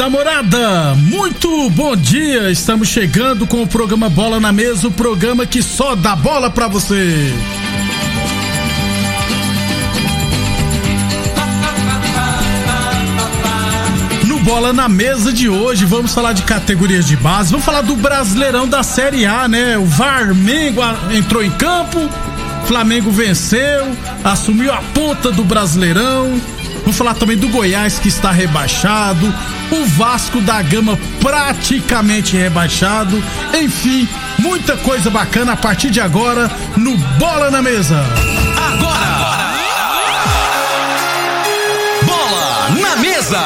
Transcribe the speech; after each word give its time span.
Da 0.00 0.08
morada, 0.08 0.94
muito 0.94 1.68
bom 1.68 1.94
dia. 1.94 2.50
Estamos 2.50 2.88
chegando 2.88 3.46
com 3.46 3.62
o 3.62 3.66
programa 3.66 4.08
Bola 4.08 4.40
na 4.40 4.50
Mesa 4.50 4.88
o 4.88 4.90
programa 4.90 5.44
que 5.44 5.62
só 5.62 5.94
dá 5.94 6.16
bola 6.16 6.48
pra 6.48 6.68
você. 6.68 7.34
No 14.24 14.38
Bola 14.38 14.72
na 14.72 14.88
Mesa 14.88 15.30
de 15.30 15.50
hoje, 15.50 15.84
vamos 15.84 16.14
falar 16.14 16.32
de 16.32 16.44
categorias 16.44 17.06
de 17.06 17.18
base, 17.18 17.50
vamos 17.50 17.66
falar 17.66 17.82
do 17.82 17.94
Brasileirão 17.94 18.66
da 18.66 18.82
Série 18.82 19.26
A, 19.26 19.46
né? 19.46 19.76
O 19.76 19.84
Varmengo 19.84 20.80
entrou 21.10 21.44
em 21.44 21.50
campo, 21.50 22.08
Flamengo 22.64 23.10
venceu, 23.10 23.94
assumiu 24.24 24.72
a 24.72 24.80
ponta 24.94 25.30
do 25.30 25.44
Brasileirão. 25.44 26.40
Vamos 26.90 26.98
falar 26.98 27.14
também 27.14 27.36
do 27.36 27.48
Goiás 27.48 28.00
que 28.00 28.08
está 28.08 28.32
rebaixado, 28.32 29.32
o 29.70 29.84
Vasco 29.90 30.40
da 30.40 30.60
Gama 30.60 30.98
praticamente 31.20 32.36
rebaixado. 32.36 33.22
Enfim, 33.54 34.08
muita 34.40 34.76
coisa 34.76 35.08
bacana 35.08 35.52
a 35.52 35.56
partir 35.56 35.90
de 35.90 36.00
agora 36.00 36.50
no 36.76 36.96
Bola 37.16 37.48
na 37.48 37.62
Mesa. 37.62 38.04
Agora! 38.56 39.54
Bola 42.02 42.70
na 42.80 42.96
Mesa! 42.96 43.38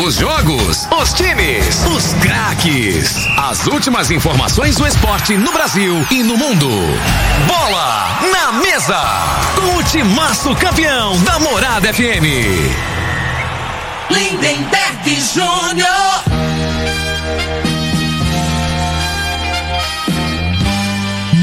Os 0.00 0.14
jogos, 0.14 0.86
os 1.02 1.12
times, 1.12 1.84
os 1.86 2.12
craques. 2.22 3.16
As 3.36 3.66
últimas 3.66 4.12
informações 4.12 4.76
do 4.76 4.86
esporte 4.86 5.36
no 5.36 5.50
Brasil 5.52 6.06
e 6.12 6.22
no 6.22 6.36
mundo. 6.36 6.68
Bola 7.48 8.20
na 8.30 8.52
Mesa! 8.52 9.00
Com 9.56 9.76
o 9.76 9.82
timaço 9.82 10.54
campeão 10.54 11.20
da 11.24 11.40
Morada 11.40 11.92
FM. 11.92 12.24
Lindenberg 14.08 15.20
Júnior. 15.34 15.88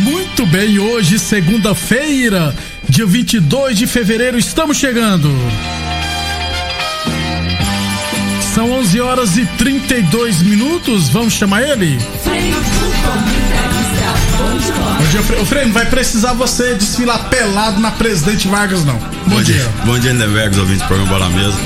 Muito 0.01 0.45
bem, 0.45 0.79
hoje, 0.79 1.19
segunda-feira, 1.19 2.55
dia 2.87 3.05
22 3.05 3.77
de 3.77 3.85
fevereiro, 3.85 4.39
estamos 4.39 4.77
chegando. 4.77 5.29
São 8.55 8.71
11 8.71 9.01
horas 9.01 9.35
e 9.35 9.45
32 9.45 10.41
minutos, 10.41 11.09
vamos 11.09 11.33
chamar 11.33 11.61
ele? 11.61 11.99
Bom 14.37 15.05
dia. 15.09 15.41
Ô, 15.41 15.45
Frei, 15.45 15.65
não 15.65 15.73
vai 15.73 15.85
precisar 15.85 16.31
você 16.31 16.73
desfilar 16.75 17.25
pelado 17.29 17.81
na 17.81 17.91
Presidente 17.91 18.47
Vargas, 18.47 18.85
não. 18.85 18.97
Bom, 19.27 19.43
dia. 19.43 19.61
Bom 19.83 19.99
dia, 19.99 20.13
Nevergs, 20.13 20.57
ouvintes 20.57 20.83
do 20.83 20.87
programa 20.87 21.11
Bola 21.11 21.29
Mesa. 21.31 21.57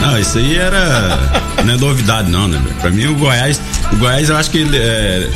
Não, 0.00 0.18
isso 0.18 0.38
aí 0.38 0.56
era. 0.56 1.18
não 1.62 1.74
é 1.74 1.76
novidade, 1.76 2.30
não, 2.30 2.48
né? 2.48 2.58
velho? 2.58 2.74
Pra 2.76 2.90
mim, 2.90 3.04
o 3.08 3.14
Goiás. 3.16 3.60
O 3.92 3.96
Goiás, 3.96 4.30
eu 4.30 4.36
acho 4.38 4.50
que 4.50 4.58
ele. 4.58 4.78
É, 4.78 5.28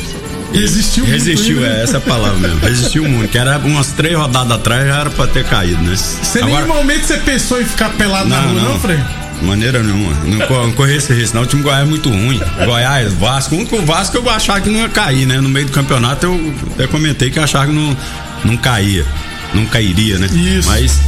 Resistiu 0.53 1.05
muito, 1.05 1.17
Resistiu, 1.23 1.59
né? 1.61 1.81
é 1.81 1.83
essa 1.83 1.97
a 1.97 2.01
palavra 2.01 2.39
mesmo. 2.39 2.59
Resistiu 2.61 3.03
muito. 3.09 3.29
Que 3.29 3.37
era 3.37 3.59
umas 3.59 3.89
três 3.89 4.17
rodadas 4.17 4.53
atrás 4.53 4.87
já 4.87 5.01
era 5.01 5.09
pra 5.11 5.27
ter 5.27 5.43
caído, 5.45 5.83
né? 5.83 5.95
Você 5.95 6.39
em 6.41 6.45
nenhum 6.45 6.67
momento 6.67 7.03
você 7.05 7.17
pensou 7.17 7.61
em 7.61 7.65
ficar 7.65 7.89
pelado 7.89 8.27
na 8.27 8.41
Não, 8.41 8.49
rua, 8.53 8.61
não, 8.61 8.69
não. 8.71 8.79
Frei? 8.79 8.99
Maneira 9.41 9.83
nenhuma. 9.83 10.13
Não, 10.25 10.47
co- 10.47 10.63
não 10.63 10.71
correr 10.71 10.95
esse 10.95 11.13
risco, 11.13 11.35
não. 11.35 11.43
O 11.43 11.45
time 11.45 11.61
do 11.61 11.65
Goiás 11.65 11.85
é 11.85 11.89
muito 11.89 12.09
ruim. 12.09 12.39
Goiás, 12.65 13.13
Vasco. 13.13 13.55
O 13.55 13.57
único 13.59 13.79
Vasco 13.81 14.17
eu 14.17 14.29
achava 14.29 14.61
que 14.61 14.69
não 14.69 14.79
ia 14.79 14.89
cair, 14.89 15.25
né? 15.25 15.39
No 15.41 15.49
meio 15.49 15.65
do 15.65 15.71
campeonato 15.71 16.25
eu 16.25 16.53
até 16.73 16.87
comentei 16.87 17.29
que 17.29 17.37
eu 17.39 17.43
achava 17.43 17.67
que 17.67 17.73
não, 17.73 17.95
não 18.43 18.57
caía. 18.57 19.05
Não 19.53 19.65
cairia, 19.65 20.17
né? 20.17 20.27
Isso. 20.27 20.67
Mas 20.69 20.99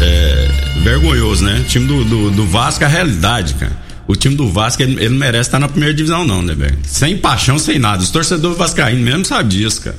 é, 0.00 0.48
vergonhoso, 0.82 1.44
né? 1.44 1.60
O 1.60 1.64
time 1.64 1.86
do, 1.86 2.04
do, 2.04 2.30
do 2.30 2.46
Vasco 2.46 2.82
é 2.82 2.86
a 2.86 2.90
realidade, 2.90 3.54
cara. 3.54 3.72
O 4.06 4.14
time 4.16 4.34
do 4.34 4.50
Vasco, 4.50 4.82
ele, 4.82 4.92
ele 5.00 5.08
não 5.10 5.18
merece 5.18 5.48
estar 5.48 5.58
na 5.58 5.68
primeira 5.68 5.94
divisão, 5.94 6.26
não, 6.26 6.42
né, 6.42 6.54
velho? 6.54 6.76
Sem 6.84 7.16
paixão, 7.16 7.58
sem 7.58 7.78
nada. 7.78 8.02
Os 8.02 8.10
torcedores 8.10 8.58
vascaínos 8.58 9.02
mesmo 9.02 9.24
sabem 9.24 9.48
disso, 9.48 9.80
cara 9.82 9.96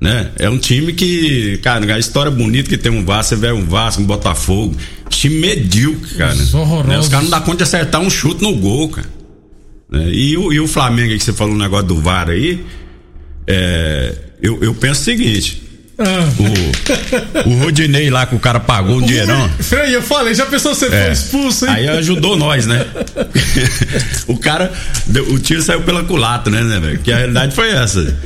né? 0.00 0.30
É 0.38 0.48
um 0.48 0.58
time 0.58 0.92
que, 0.92 1.58
cara, 1.58 1.94
a 1.94 1.98
história 1.98 2.30
bonita 2.30 2.68
que 2.68 2.78
tem 2.78 2.92
um 2.92 3.04
Vasco, 3.04 3.30
você 3.30 3.36
vê 3.36 3.50
um 3.50 3.64
Vasco, 3.64 4.00
um 4.00 4.06
Botafogo, 4.06 4.76
time 5.08 5.36
medíocre, 5.40 6.14
cara. 6.14 6.34
Né? 6.88 6.98
Os 6.98 7.08
caras 7.08 7.24
não 7.24 7.30
dão 7.30 7.40
conta 7.40 7.56
de 7.58 7.62
acertar 7.64 8.00
um 8.00 8.08
chute 8.08 8.42
no 8.42 8.54
gol, 8.54 8.88
cara. 8.90 9.08
Né? 9.90 10.08
E, 10.10 10.36
o, 10.36 10.52
e 10.52 10.60
o 10.60 10.68
Flamengo 10.68 11.12
que 11.14 11.24
você 11.24 11.32
falou 11.32 11.54
um 11.54 11.58
negócio 11.58 11.86
do 11.86 12.00
VAR 12.00 12.28
aí, 12.28 12.64
é, 13.46 14.14
eu, 14.40 14.62
eu 14.62 14.74
penso 14.74 15.00
o 15.00 15.04
seguinte. 15.04 15.67
Ah. 15.98 16.28
O, 17.44 17.50
o 17.50 17.58
Rodinei 17.64 18.08
lá 18.08 18.24
que 18.24 18.34
o 18.34 18.38
cara 18.38 18.60
pagou 18.60 18.96
um 18.98 19.02
dinheirão. 19.02 19.48
Frei, 19.58 19.94
eu 19.96 20.00
falei, 20.02 20.32
já 20.34 20.46
pensou 20.46 20.74
você 20.74 20.86
É. 20.86 20.90
foi 20.90 21.12
expulso, 21.12 21.66
hein? 21.66 21.72
Aí 21.72 21.88
ajudou 21.88 22.36
nós, 22.36 22.66
né? 22.66 22.86
o 24.28 24.36
cara, 24.38 24.72
o 25.30 25.38
tiro 25.38 25.60
saiu 25.62 25.82
pela 25.82 26.04
culata, 26.04 26.50
né, 26.50 26.62
né, 26.62 26.78
velho? 26.78 26.98
Que 27.00 27.10
a 27.12 27.16
realidade 27.16 27.54
foi 27.54 27.70
essa. 27.70 28.16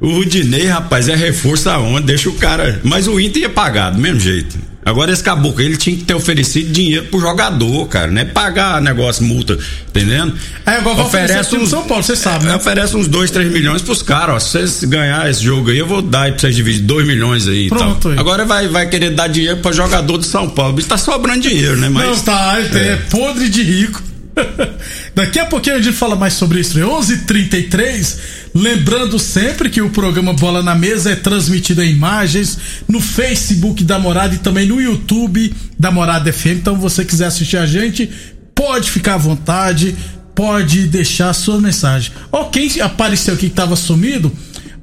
O 0.00 0.10
Rudinei, 0.16 0.66
rapaz, 0.66 1.08
é 1.08 1.16
reforço 1.16 1.70
aonde? 1.70 2.06
Deixa 2.06 2.28
o 2.28 2.34
cara. 2.34 2.80
Mas 2.84 3.08
o 3.08 3.18
Inter 3.18 3.42
ia 3.42 3.48
pagar, 3.50 3.90
do 3.90 3.98
mesmo 4.00 4.20
jeito. 4.20 4.58
Agora 4.84 5.10
esse 5.12 5.22
caboclo, 5.22 5.62
ele 5.62 5.76
tinha 5.76 5.96
que 5.96 6.04
ter 6.04 6.14
oferecido 6.14 6.70
dinheiro 6.70 7.06
pro 7.06 7.18
jogador, 7.18 7.86
cara, 7.88 8.10
não 8.10 8.20
é 8.20 8.24
pagar 8.24 8.82
negócio, 8.82 9.24
multa, 9.24 9.58
entendendo? 9.88 10.34
É 10.66 10.78
igual 10.78 10.94
pro 10.94 11.08
time 11.08 11.64
de 11.64 11.70
São 11.70 11.84
Paulo, 11.84 12.02
você 12.02 12.14
sabe, 12.14 12.44
né? 12.44 12.54
Oferece 12.54 12.96
uns 12.96 13.08
2, 13.08 13.30
3 13.30 13.50
milhões 13.50 13.80
pros 13.80 14.02
caras, 14.02 14.34
ó. 14.36 14.38
Se 14.38 14.50
vocês 14.50 14.84
ganhar 14.84 15.28
esse 15.30 15.42
jogo 15.42 15.70
aí, 15.70 15.78
eu 15.78 15.86
vou 15.86 16.02
dar 16.02 16.22
aí 16.22 16.32
pra 16.32 16.40
vocês 16.40 16.54
dividir 16.54 16.82
2 16.82 17.06
milhões 17.06 17.48
aí 17.48 17.68
Pronto, 17.68 18.10
aí. 18.10 18.18
Agora 18.18 18.44
vai, 18.44 18.68
vai 18.68 18.86
querer 18.88 19.10
dar 19.10 19.28
dinheiro 19.28 19.58
pra 19.58 19.72
jogador 19.72 20.18
do 20.18 20.24
São 20.24 20.48
Paulo. 20.50 20.72
O 20.72 20.76
bicho 20.76 20.88
tá 20.88 20.98
sobrando 20.98 21.40
dinheiro, 21.40 21.76
né? 21.76 21.88
Mas, 21.88 22.04
Não, 22.04 22.18
tá, 22.20 22.56
é, 22.58 22.88
é 22.88 22.96
podre 23.10 23.48
de 23.48 23.62
rico. 23.62 24.02
Daqui 25.14 25.38
a 25.38 25.46
pouquinho 25.46 25.76
a 25.76 25.80
gente 25.80 25.96
fala 25.96 26.16
mais 26.16 26.34
sobre 26.34 26.60
isso. 26.60 26.78
11:33. 26.78 28.18
Lembrando 28.54 29.18
sempre 29.18 29.70
que 29.70 29.80
o 29.80 29.90
programa 29.90 30.32
Bola 30.32 30.62
na 30.62 30.74
Mesa 30.74 31.12
é 31.12 31.16
transmitido 31.16 31.82
em 31.82 31.90
imagens 31.90 32.58
no 32.88 33.00
Facebook 33.00 33.82
da 33.84 33.98
Morada 33.98 34.34
e 34.34 34.38
também 34.38 34.66
no 34.66 34.80
YouTube 34.80 35.54
da 35.78 35.90
Morada 35.90 36.32
FM. 36.32 36.58
Então, 36.58 36.76
você 36.76 37.04
quiser 37.04 37.26
assistir 37.26 37.56
a 37.56 37.66
gente, 37.66 38.10
pode 38.54 38.90
ficar 38.90 39.14
à 39.14 39.18
vontade, 39.18 39.94
pode 40.34 40.86
deixar 40.86 41.30
a 41.30 41.34
sua 41.34 41.60
mensagem. 41.60 42.12
Ó, 42.30 42.44
quem 42.44 42.68
apareceu 42.80 43.34
aqui 43.34 43.48
que 43.48 43.54
tava 43.54 43.76
sumido? 43.76 44.32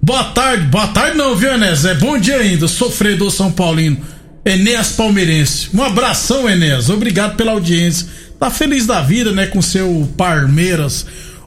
Boa 0.01 0.23
tarde, 0.25 0.65
boa 0.65 0.87
tarde 0.87 1.17
não, 1.17 1.35
viu, 1.35 1.53
Enéas? 1.53 1.85
É 1.85 1.93
bom 1.93 2.17
dia 2.17 2.37
ainda, 2.37 2.67
sofredor 2.67 3.29
São 3.31 3.51
Paulino. 3.51 3.97
Enéas 4.43 4.93
Palmeirense. 4.93 5.69
Um 5.73 5.83
abração, 5.83 6.49
Enéas. 6.49 6.89
Obrigado 6.89 7.35
pela 7.35 7.51
audiência. 7.51 8.07
Tá 8.41 8.49
feliz 8.49 8.87
da 8.87 9.03
vida, 9.03 9.31
né, 9.31 9.45
com 9.45 9.61
seu 9.61 10.11
Palmeiras. 10.17 11.05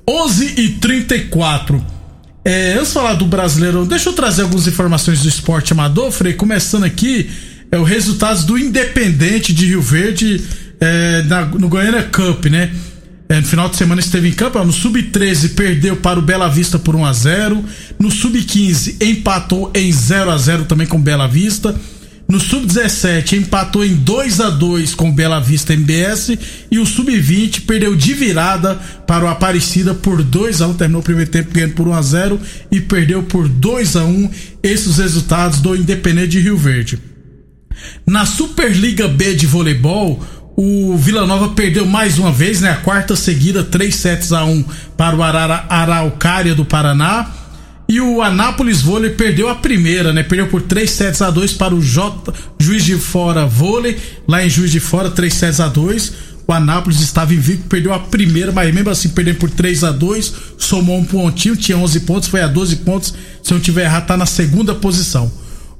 11 0.08 0.54
e 0.60 0.68
34. 0.74 1.84
É, 2.44 2.74
antes 2.74 2.86
de 2.86 2.94
falar 2.94 3.14
do 3.14 3.26
Brasileirão, 3.26 3.84
deixa 3.84 4.10
eu 4.10 4.12
trazer 4.12 4.42
algumas 4.42 4.68
informações 4.68 5.20
do 5.22 5.28
esporte 5.28 5.72
amador, 5.72 6.12
Frei. 6.12 6.34
Começando 6.34 6.84
aqui, 6.84 7.28
é 7.72 7.76
o 7.76 7.82
resultados 7.82 8.44
do 8.44 8.56
Independente 8.56 9.52
de 9.52 9.66
Rio 9.66 9.82
Verde 9.82 10.40
é, 10.80 11.22
na- 11.22 11.46
no 11.46 11.68
Goiânia 11.68 12.04
Cup, 12.04 12.44
né? 12.46 12.70
É, 13.28 13.40
no 13.40 13.46
final 13.48 13.68
de 13.68 13.74
semana 13.76 14.00
esteve 14.00 14.28
em 14.28 14.32
campo, 14.32 14.62
no 14.62 14.72
Sub-13 14.72 15.54
perdeu 15.56 15.96
para 15.96 16.20
o 16.20 16.22
Bela 16.22 16.46
Vista 16.46 16.78
por 16.78 16.94
1 16.94 17.04
a 17.06 17.12
0 17.12 17.64
No 17.98 18.08
Sub-15 18.08 19.02
empatou 19.02 19.72
em 19.74 19.90
0 19.90 20.30
a 20.30 20.38
0 20.38 20.66
também 20.66 20.86
com 20.86 21.00
Bela 21.00 21.26
Vista. 21.26 21.74
No 22.34 22.40
Sub-17 22.40 23.34
empatou 23.34 23.84
em 23.84 23.94
2 23.94 24.40
a 24.40 24.50
2 24.50 24.92
com 24.96 25.12
Bela 25.12 25.38
Vista 25.38 25.72
MBS. 25.72 26.36
E 26.68 26.80
o 26.80 26.84
Sub-20 26.84 27.60
perdeu 27.60 27.94
de 27.94 28.12
virada 28.12 28.74
para 29.06 29.24
o 29.24 29.28
Aparecida 29.28 29.94
por 29.94 30.20
2 30.20 30.60
a 30.60 30.66
1 30.66 30.74
Terminou 30.74 31.00
o 31.00 31.04
primeiro 31.04 31.30
tempo 31.30 31.52
ganhando 31.52 31.74
por 31.74 31.86
1 31.86 31.94
a 31.94 32.02
0 32.02 32.40
e 32.72 32.80
perdeu 32.80 33.22
por 33.22 33.48
2 33.48 33.94
a 33.94 34.04
1 34.04 34.30
Esses 34.64 34.88
os 34.88 34.98
resultados 34.98 35.60
do 35.60 35.76
Independente 35.76 36.30
de 36.30 36.40
Rio 36.40 36.56
Verde. 36.56 36.98
Na 38.04 38.26
Superliga 38.26 39.06
B 39.06 39.36
de 39.36 39.46
voleibol, 39.46 40.20
o 40.56 40.96
Vila 40.96 41.24
Nova 41.28 41.50
perdeu 41.50 41.86
mais 41.86 42.18
uma 42.18 42.32
vez, 42.32 42.60
né? 42.60 42.70
A 42.70 42.76
quarta 42.78 43.14
seguida, 43.14 43.62
3 43.62 43.94
sets 43.94 44.32
a 44.32 44.44
1 44.44 44.64
para 44.96 45.14
o 45.14 45.22
Arara, 45.22 45.66
Araucária 45.68 46.52
do 46.52 46.64
Paraná. 46.64 47.30
E 47.94 48.00
o 48.00 48.20
Anápolis 48.20 48.82
Vôlei 48.82 49.10
perdeu 49.10 49.48
a 49.48 49.54
primeira, 49.54 50.12
né? 50.12 50.24
Perdeu 50.24 50.48
por 50.48 50.62
3 50.62 50.90
sets 50.90 51.22
a 51.22 51.30
2 51.30 51.52
para 51.52 51.72
o 51.72 51.80
J, 51.80 52.34
Juiz 52.58 52.84
de 52.84 52.98
Fora 52.98 53.46
Vôlei, 53.46 53.96
lá 54.26 54.44
em 54.44 54.50
Juiz 54.50 54.72
de 54.72 54.80
Fora, 54.80 55.12
3 55.12 55.32
sets 55.32 55.60
a 55.60 55.68
2. 55.68 56.12
O 56.44 56.52
Anápolis 56.52 57.00
estava 57.00 57.32
invicto, 57.32 57.68
perdeu 57.68 57.94
a 57.94 58.00
primeira, 58.00 58.50
mas 58.50 58.74
mesmo 58.74 58.90
assim 58.90 59.10
perdeu 59.10 59.36
por 59.36 59.48
3 59.48 59.84
a 59.84 59.92
2 59.92 60.34
somou 60.58 60.98
um 60.98 61.04
pontinho, 61.04 61.54
tinha 61.54 61.78
11 61.78 62.00
pontos, 62.00 62.28
foi 62.28 62.40
a 62.40 62.48
12 62.48 62.76
pontos. 62.78 63.14
Se 63.40 63.52
eu 63.52 63.58
não 63.58 63.62
tiver 63.62 63.84
errado, 63.84 64.08
tá 64.08 64.16
na 64.16 64.26
segunda 64.26 64.74
posição. 64.74 65.30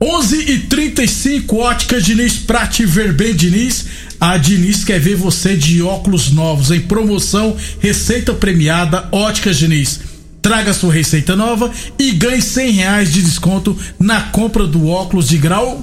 11 0.00 0.52
e 0.52 0.58
35 0.58 1.56
Ótica 1.56 2.00
Diniz 2.00 2.34
Prate 2.34 2.87
Verben 2.87 3.34
Diniz. 3.34 3.87
A 4.20 4.37
Diniz 4.37 4.84
quer 4.84 5.00
ver 5.00 5.17
você 5.17 5.56
de 5.56 5.82
óculos 5.82 6.31
novos 6.31 6.70
em 6.70 6.78
promoção, 6.78 7.56
receita 7.81 8.32
premiada 8.32 9.08
Ótica 9.10 9.52
Diniz. 9.52 10.13
Traga 10.44 10.75
sua 10.75 10.93
receita 10.93 11.35
nova 11.35 11.70
e 11.99 12.12
ganhe 12.12 12.43
100 12.43 12.70
reais 12.73 13.11
de 13.11 13.23
desconto 13.23 13.75
na 13.99 14.20
compra 14.25 14.67
do 14.67 14.88
óculos 14.88 15.26
de 15.26 15.38
grau 15.38 15.82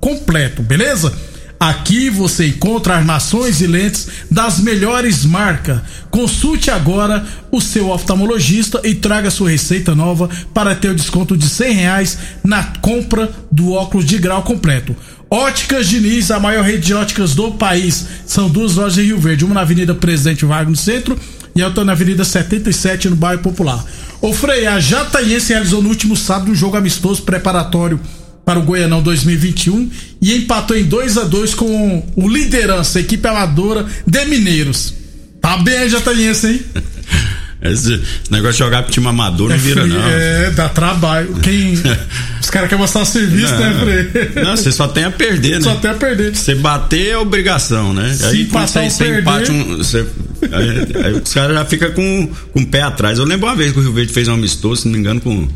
completo, 0.00 0.62
beleza? 0.62 1.12
Aqui 1.58 2.08
você 2.08 2.46
encontra 2.46 2.94
armações 2.94 3.60
e 3.60 3.66
lentes 3.66 4.06
das 4.30 4.60
melhores 4.60 5.24
marcas. 5.24 5.80
Consulte 6.08 6.70
agora 6.70 7.26
o 7.50 7.60
seu 7.60 7.90
oftalmologista 7.90 8.80
e 8.84 8.94
traga 8.94 9.28
sua 9.28 9.50
receita 9.50 9.92
nova 9.92 10.30
para 10.54 10.76
ter 10.76 10.90
o 10.90 10.94
desconto 10.94 11.36
de 11.36 11.48
cem 11.48 11.72
reais 11.72 12.16
na 12.44 12.62
compra 12.80 13.32
do 13.50 13.72
óculos 13.72 14.06
de 14.06 14.18
grau 14.18 14.44
completo. 14.44 14.94
Óticas 15.28 15.88
Diniz, 15.88 16.30
a 16.30 16.38
maior 16.38 16.64
rede 16.64 16.86
de 16.86 16.94
óticas 16.94 17.34
do 17.34 17.50
país. 17.50 18.06
São 18.24 18.48
duas 18.48 18.76
lojas 18.76 18.98
em 18.98 19.06
Rio 19.06 19.18
Verde, 19.18 19.44
uma 19.44 19.54
na 19.54 19.62
Avenida 19.62 19.96
Presidente 19.96 20.44
Vargas 20.44 20.70
no 20.70 20.76
centro 20.76 21.18
e 21.56 21.62
a 21.62 21.66
outra 21.66 21.84
na 21.84 21.92
Avenida 21.92 22.24
77 22.24 23.08
no 23.08 23.16
bairro 23.16 23.42
Popular. 23.42 23.84
O 24.20 24.32
Frei, 24.32 24.66
a 24.66 24.78
Jataiense 24.78 25.52
realizou 25.52 25.82
no 25.82 25.88
último 25.88 26.16
sábado 26.16 26.50
um 26.50 26.54
jogo 26.54 26.76
amistoso 26.76 27.22
preparatório 27.22 27.98
para 28.44 28.58
o 28.58 28.62
Goianão 28.62 29.02
2021 29.02 29.90
e 30.22 30.36
empatou 30.36 30.76
em 30.76 30.84
2 30.84 31.18
a 31.18 31.24
2 31.24 31.54
com 31.54 32.06
o 32.14 32.28
liderança, 32.28 32.98
a 32.98 33.02
equipe 33.02 33.26
amadora 33.26 33.86
de 34.06 34.24
Mineiros. 34.26 34.94
Tá 35.40 35.56
bem 35.58 35.78
aí, 35.78 35.88
Jataiense, 35.88 36.46
hein? 36.46 36.60
Esse, 37.62 38.00
negócio 38.30 38.52
de 38.52 38.58
jogar 38.58 38.82
pro 38.82 38.92
time 38.92 39.06
amador 39.08 39.48
não 39.48 39.56
é 39.56 39.58
vira, 39.58 39.86
não. 39.86 40.08
É, 40.08 40.50
dá 40.50 40.68
trabalho. 40.68 41.34
Quem. 41.42 41.72
os 42.40 42.50
caras 42.50 42.68
querem 42.68 42.78
mostrar 42.78 43.04
serviço, 43.04 43.54
não, 43.54 43.60
né, 43.60 44.10
Frei? 44.12 44.44
Não, 44.44 44.56
você 44.56 44.70
só 44.70 44.86
tem 44.88 45.04
a 45.04 45.10
perder, 45.10 45.56
né? 45.56 45.60
Só 45.62 45.74
tem 45.76 45.90
a 45.90 45.94
perder. 45.94 46.36
Você 46.36 46.54
bater 46.54 47.08
é 47.08 47.18
obrigação, 47.18 47.92
né? 47.92 48.14
Se 48.14 48.24
aí 48.24 48.44
quando 48.46 48.68
você, 48.68 48.90
você 48.90 49.18
empate 49.18 49.50
um. 49.50 49.78
Você, 49.78 50.06
aí, 50.52 51.04
aí, 51.04 51.12
os 51.12 51.32
caras 51.32 51.54
já 51.56 51.64
ficam 51.64 51.92
com, 51.92 52.28
com 52.52 52.60
o 52.60 52.66
pé 52.66 52.82
atrás. 52.82 53.18
Eu 53.18 53.24
lembro 53.24 53.46
uma 53.46 53.56
vez 53.56 53.72
que 53.72 53.78
o 53.78 53.82
Rio 53.82 53.92
Verde 53.92 54.12
fez 54.12 54.28
um 54.28 54.34
amistoso, 54.34 54.82
se 54.82 54.88
não 54.88 54.94
me 54.94 55.00
engano, 55.00 55.20
com, 55.20 55.48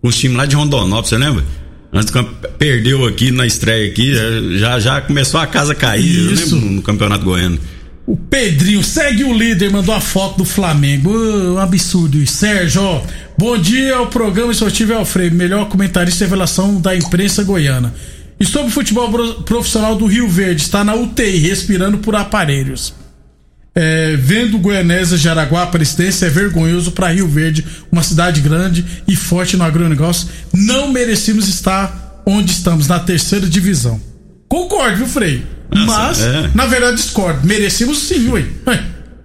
com 0.00 0.08
os 0.08 0.16
times 0.16 0.36
lá 0.36 0.46
de 0.46 0.56
Rondonópolis, 0.56 1.08
você 1.08 1.18
lembra? 1.18 1.44
Antes 1.92 2.12
perdeu 2.58 3.06
aqui 3.06 3.30
na 3.30 3.46
estreia 3.46 3.90
aqui, 3.90 4.14
já, 4.58 4.80
já 4.80 5.00
começou 5.02 5.38
a 5.38 5.46
casa 5.46 5.74
cair, 5.74 6.32
Isso. 6.32 6.54
eu 6.54 6.58
lembro 6.58 6.70
no 6.76 6.82
Campeonato 6.82 7.24
Goiano. 7.24 7.58
O 8.06 8.16
Pedrinho, 8.16 8.82
segue 8.82 9.22
o 9.22 9.32
líder, 9.32 9.70
mandou 9.70 9.94
a 9.94 10.00
foto 10.00 10.38
do 10.38 10.44
Flamengo. 10.44 11.12
Oh, 11.12 11.54
um 11.54 11.58
absurdo 11.58 12.18
isso. 12.18 12.38
Sérgio, 12.38 12.82
ó, 12.82 13.02
bom 13.38 13.56
dia 13.56 13.94
ao 13.94 14.08
programa 14.08 14.50
esportivo 14.50 14.94
Alfredo, 14.94 15.36
melhor 15.36 15.68
comentarista 15.68 16.24
e 16.24 16.26
revelação 16.26 16.80
da 16.80 16.96
imprensa 16.96 17.44
goiana. 17.44 17.94
E 18.40 18.44
sobre 18.44 18.68
o 18.68 18.72
futebol 18.72 19.08
profissional 19.44 19.94
do 19.94 20.06
Rio 20.06 20.28
Verde, 20.28 20.62
está 20.62 20.82
na 20.82 20.94
UTI, 20.94 21.38
respirando 21.38 21.98
por 21.98 22.16
aparelhos. 22.16 22.92
É, 23.74 24.16
vendo 24.16 24.58
Goianésia 24.58 25.16
de 25.16 25.28
Araguá, 25.28 25.70
é 25.72 26.28
vergonhoso 26.28 26.92
para 26.92 27.08
Rio 27.12 27.26
Verde, 27.26 27.64
uma 27.90 28.02
cidade 28.02 28.40
grande 28.42 28.84
e 29.08 29.16
forte 29.16 29.56
no 29.56 29.64
agronegócio. 29.64 30.28
Não 30.52 30.92
merecemos 30.92 31.48
estar 31.48 32.22
onde 32.26 32.52
estamos, 32.52 32.86
na 32.86 32.98
terceira 33.00 33.46
divisão. 33.46 34.00
Concordo, 34.48 34.98
viu, 34.98 35.06
Frei? 35.06 35.42
Nossa, 35.74 35.86
Mas, 35.86 36.20
é. 36.20 36.50
na 36.54 36.66
verdade, 36.66 36.96
discordo. 36.96 37.46
Merecemos 37.46 37.98
sim, 37.98 38.28
ué. 38.28 38.44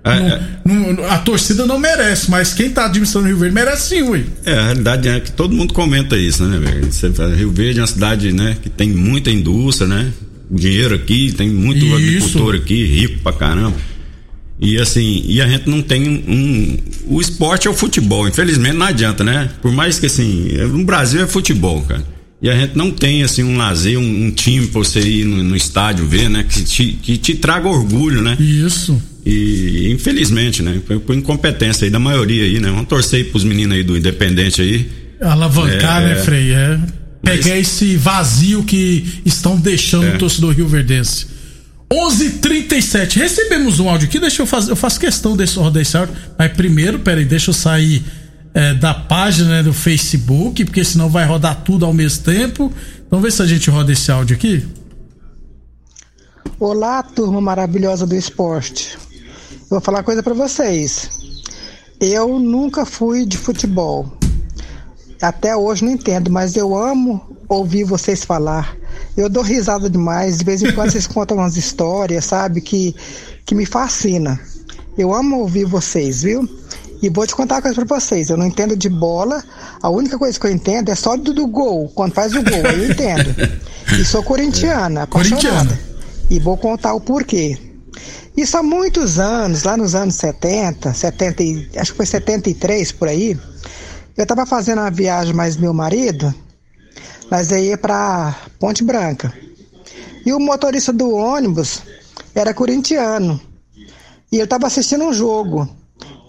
É, 0.05 0.39
não- 0.63 0.93
não- 0.93 1.03
a 1.11 1.17
torcida 1.17 1.65
não 1.65 1.77
merece, 1.77 2.31
mas 2.31 2.53
quem 2.53 2.69
tá 2.69 2.85
administrando 2.85 3.25
o 3.25 3.29
Rio 3.29 3.37
Verde 3.39 3.53
merece 3.53 3.89
sim, 3.89 4.01
ué. 4.03 4.23
É, 4.45 4.53
a 4.57 4.63
realidade 4.67 5.09
é 5.09 5.19
que 5.19 5.31
todo 5.31 5.53
mundo 5.53 5.73
comenta 5.73 6.15
isso, 6.15 6.45
né, 6.45 6.57
velho? 6.57 7.35
Rio 7.35 7.51
Verde 7.51 7.79
é 7.79 7.81
uma 7.81 7.87
cidade, 7.87 8.31
né, 8.31 8.55
que 8.63 8.69
tem 8.69 8.89
muita 8.89 9.29
indústria, 9.29 9.85
né? 9.85 10.09
Dinheiro 10.49 10.95
aqui, 10.95 11.33
tem 11.37 11.49
muito 11.49 11.85
Isso. 11.85 11.95
agricultor 11.95 12.55
aqui, 12.55 12.85
rico 12.85 13.19
pra 13.21 13.33
caramba. 13.33 13.75
E 14.59 14.77
assim, 14.79 15.23
e 15.27 15.39
a 15.41 15.47
gente 15.47 15.69
não 15.69 15.81
tem 15.81 16.07
um. 16.27 16.77
O 17.05 17.21
esporte 17.21 17.67
é 17.67 17.71
o 17.71 17.73
futebol, 17.75 18.27
infelizmente 18.27 18.75
não 18.75 18.85
adianta, 18.87 19.23
né? 19.23 19.51
Por 19.61 19.71
mais 19.71 19.99
que 19.99 20.07
assim, 20.07 20.47
no 20.71 20.83
Brasil 20.83 21.21
é 21.21 21.27
futebol, 21.27 21.81
cara. 21.83 22.03
E 22.41 22.49
a 22.49 22.55
gente 22.55 22.75
não 22.75 22.91
tem 22.91 23.23
assim 23.23 23.43
um 23.43 23.57
lazer, 23.57 23.97
um, 23.99 24.25
um 24.25 24.31
time 24.31 24.67
pra 24.67 24.79
você 24.79 24.99
ir 24.99 25.25
no, 25.25 25.43
no 25.43 25.55
estádio 25.55 26.07
ver, 26.07 26.29
né? 26.29 26.43
Que 26.47 26.63
te, 26.63 26.85
que 27.01 27.17
te 27.17 27.35
traga 27.35 27.67
orgulho, 27.67 28.21
né? 28.21 28.35
Isso. 28.39 28.99
E 29.25 29.89
infelizmente, 29.91 30.61
né? 30.63 30.79
Por, 30.87 30.99
por 31.01 31.15
incompetência 31.15 31.85
aí 31.85 31.91
da 31.91 31.99
maioria 31.99 32.43
aí, 32.43 32.59
né? 32.59 32.69
Vamos 32.69 32.87
torcer 32.87 33.19
aí 33.19 33.23
pros 33.29 33.43
meninos 33.43 33.75
aí 33.77 33.83
do 33.83 33.95
Independente 33.97 34.61
aí. 34.61 34.87
Alavancar, 35.21 36.01
É, 36.01 36.05
né, 36.05 36.11
é. 36.13 36.15
Frei? 36.23 36.51
É. 36.51 36.79
Mas- 37.23 37.37
Pegar 37.43 37.57
esse 37.59 37.95
vazio 37.95 38.63
que 38.63 39.03
estão 39.25 39.57
deixando 39.59 40.05
É. 40.05 40.15
o 40.15 40.17
torcedor 40.17 40.53
Rio 40.55 40.67
Verdense. 40.67 41.25
11:37 41.89 43.17
Recebemos 43.17 43.79
um 43.79 43.89
áudio 43.89 44.07
aqui, 44.07 44.19
deixa 44.19 44.41
eu 44.41 44.45
fazer, 44.45 44.71
eu 44.71 44.75
faço 44.75 44.99
questão 44.99 45.37
desse 45.37 45.57
rodar 45.57 45.81
esse 45.81 45.95
áudio, 45.95 46.15
mas 46.37 46.51
primeiro, 46.53 46.99
peraí, 46.99 47.25
deixa 47.25 47.49
eu 47.49 47.53
sair 47.53 48.03
é, 48.53 48.73
da 48.73 48.93
página 48.93 49.49
né, 49.49 49.63
do 49.63 49.73
Facebook, 49.73 50.65
porque 50.65 50.83
senão 50.83 51.09
vai 51.09 51.25
rodar 51.25 51.63
tudo 51.63 51.85
ao 51.85 51.93
mesmo 51.93 52.23
tempo. 52.23 52.71
Vamos 53.09 53.23
ver 53.23 53.31
se 53.31 53.41
a 53.41 53.45
gente 53.45 53.69
roda 53.69 53.91
esse 53.91 54.11
áudio 54.11 54.35
aqui. 54.35 54.65
Olá, 56.59 57.03
turma 57.03 57.39
maravilhosa 57.39 58.07
do 58.07 58.15
esporte. 58.15 58.97
Vou 59.69 59.79
falar 59.79 59.99
uma 59.99 60.03
coisa 60.03 60.23
pra 60.23 60.33
vocês. 60.33 61.09
Eu 62.01 62.39
nunca 62.39 62.85
fui 62.85 63.25
de 63.25 63.37
futebol. 63.37 64.17
Até 65.21 65.55
hoje 65.55 65.85
não 65.85 65.91
entendo, 65.91 66.31
mas 66.31 66.55
eu 66.55 66.75
amo 66.75 67.37
ouvir 67.47 67.83
vocês 67.83 68.25
falar. 68.25 68.75
Eu 69.17 69.27
dou 69.27 69.43
risada 69.43 69.89
demais. 69.89 70.37
De 70.37 70.45
vez 70.45 70.61
em 70.61 70.71
quando 70.71 70.91
vocês 70.91 71.05
contam 71.07 71.37
umas 71.37 71.57
histórias, 71.57 72.23
sabe, 72.25 72.61
que, 72.61 72.95
que 73.45 73.55
me 73.55 73.65
fascina. 73.65 74.39
Eu 74.97 75.13
amo 75.13 75.39
ouvir 75.39 75.65
vocês, 75.65 76.21
viu? 76.21 76.47
E 77.01 77.09
vou 77.09 77.27
te 77.27 77.35
contar 77.35 77.55
uma 77.55 77.61
coisa 77.61 77.85
pra 77.85 77.99
vocês. 77.99 78.29
Eu 78.29 78.37
não 78.37 78.45
entendo 78.45 78.75
de 78.75 78.89
bola. 78.89 79.43
A 79.81 79.89
única 79.89 80.17
coisa 80.17 80.39
que 80.39 80.45
eu 80.47 80.51
entendo 80.51 80.89
é 80.89 80.95
só 80.95 81.15
do, 81.17 81.33
do 81.33 81.45
gol. 81.47 81.89
Quando 81.93 82.13
faz 82.13 82.33
o 82.33 82.41
gol, 82.43 82.57
eu 82.59 82.89
entendo. 82.91 83.35
E 83.99 84.05
sou 84.05 84.23
corintiana, 84.23 85.03
apaixonada. 85.03 85.41
Corintiana. 85.41 85.79
E 86.29 86.39
vou 86.39 86.57
contar 86.57 86.93
o 86.93 87.01
porquê. 87.01 87.57
Isso 88.35 88.57
há 88.57 88.61
muitos 88.63 89.17
anos, 89.19 89.63
lá 89.63 89.75
nos 89.77 89.95
anos 89.95 90.15
70, 90.15 90.93
70 90.93 91.43
e- 91.43 91.69
acho 91.75 91.91
que 91.91 91.97
foi 91.97 92.05
73 92.05 92.91
por 92.91 93.07
aí. 93.07 93.37
Eu 94.15 94.23
estava 94.23 94.45
fazendo 94.45 94.79
uma 94.79 94.91
viagem 94.91 95.33
mais 95.33 95.55
meu 95.55 95.73
marido, 95.73 96.33
nós 97.29 97.51
ia 97.51 97.77
para 97.77 98.35
Ponte 98.59 98.83
Branca. 98.83 99.33
E 100.25 100.33
o 100.33 100.39
motorista 100.39 100.91
do 100.91 101.13
ônibus 101.13 101.81
era 102.35 102.53
corintiano. 102.53 103.39
E 104.31 104.35
ele 104.35 104.43
estava 104.43 104.67
assistindo 104.67 105.05
um 105.05 105.13
jogo. 105.13 105.69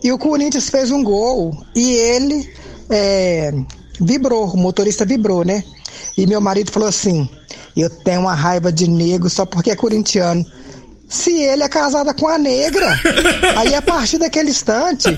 E 0.03 0.13
o 0.13 0.19
Corinthians 0.19 0.69
fez 0.69 0.91
um 0.91 1.03
gol 1.03 1.57
e 1.75 1.93
ele 1.93 2.49
é, 2.89 3.53
vibrou, 4.01 4.47
o 4.47 4.57
motorista 4.57 5.05
vibrou, 5.05 5.45
né? 5.45 5.65
E 6.17 6.27
meu 6.27 6.41
marido 6.41 6.71
falou 6.71 6.89
assim: 6.89 7.29
Eu 7.77 7.91
tenho 7.91 8.21
uma 8.21 8.35
raiva 8.35 8.71
de 8.71 8.89
negro 8.89 9.29
só 9.29 9.45
porque 9.45 9.71
é 9.71 9.77
corintiano. 9.77 10.45
Se 11.09 11.33
ele 11.33 11.63
é 11.63 11.69
casada 11.69 12.13
com 12.13 12.29
a 12.29 12.39
negra. 12.39 13.01
Aí 13.57 13.75
a 13.75 13.81
partir 13.83 14.19
daquele 14.19 14.51
instante, 14.51 15.09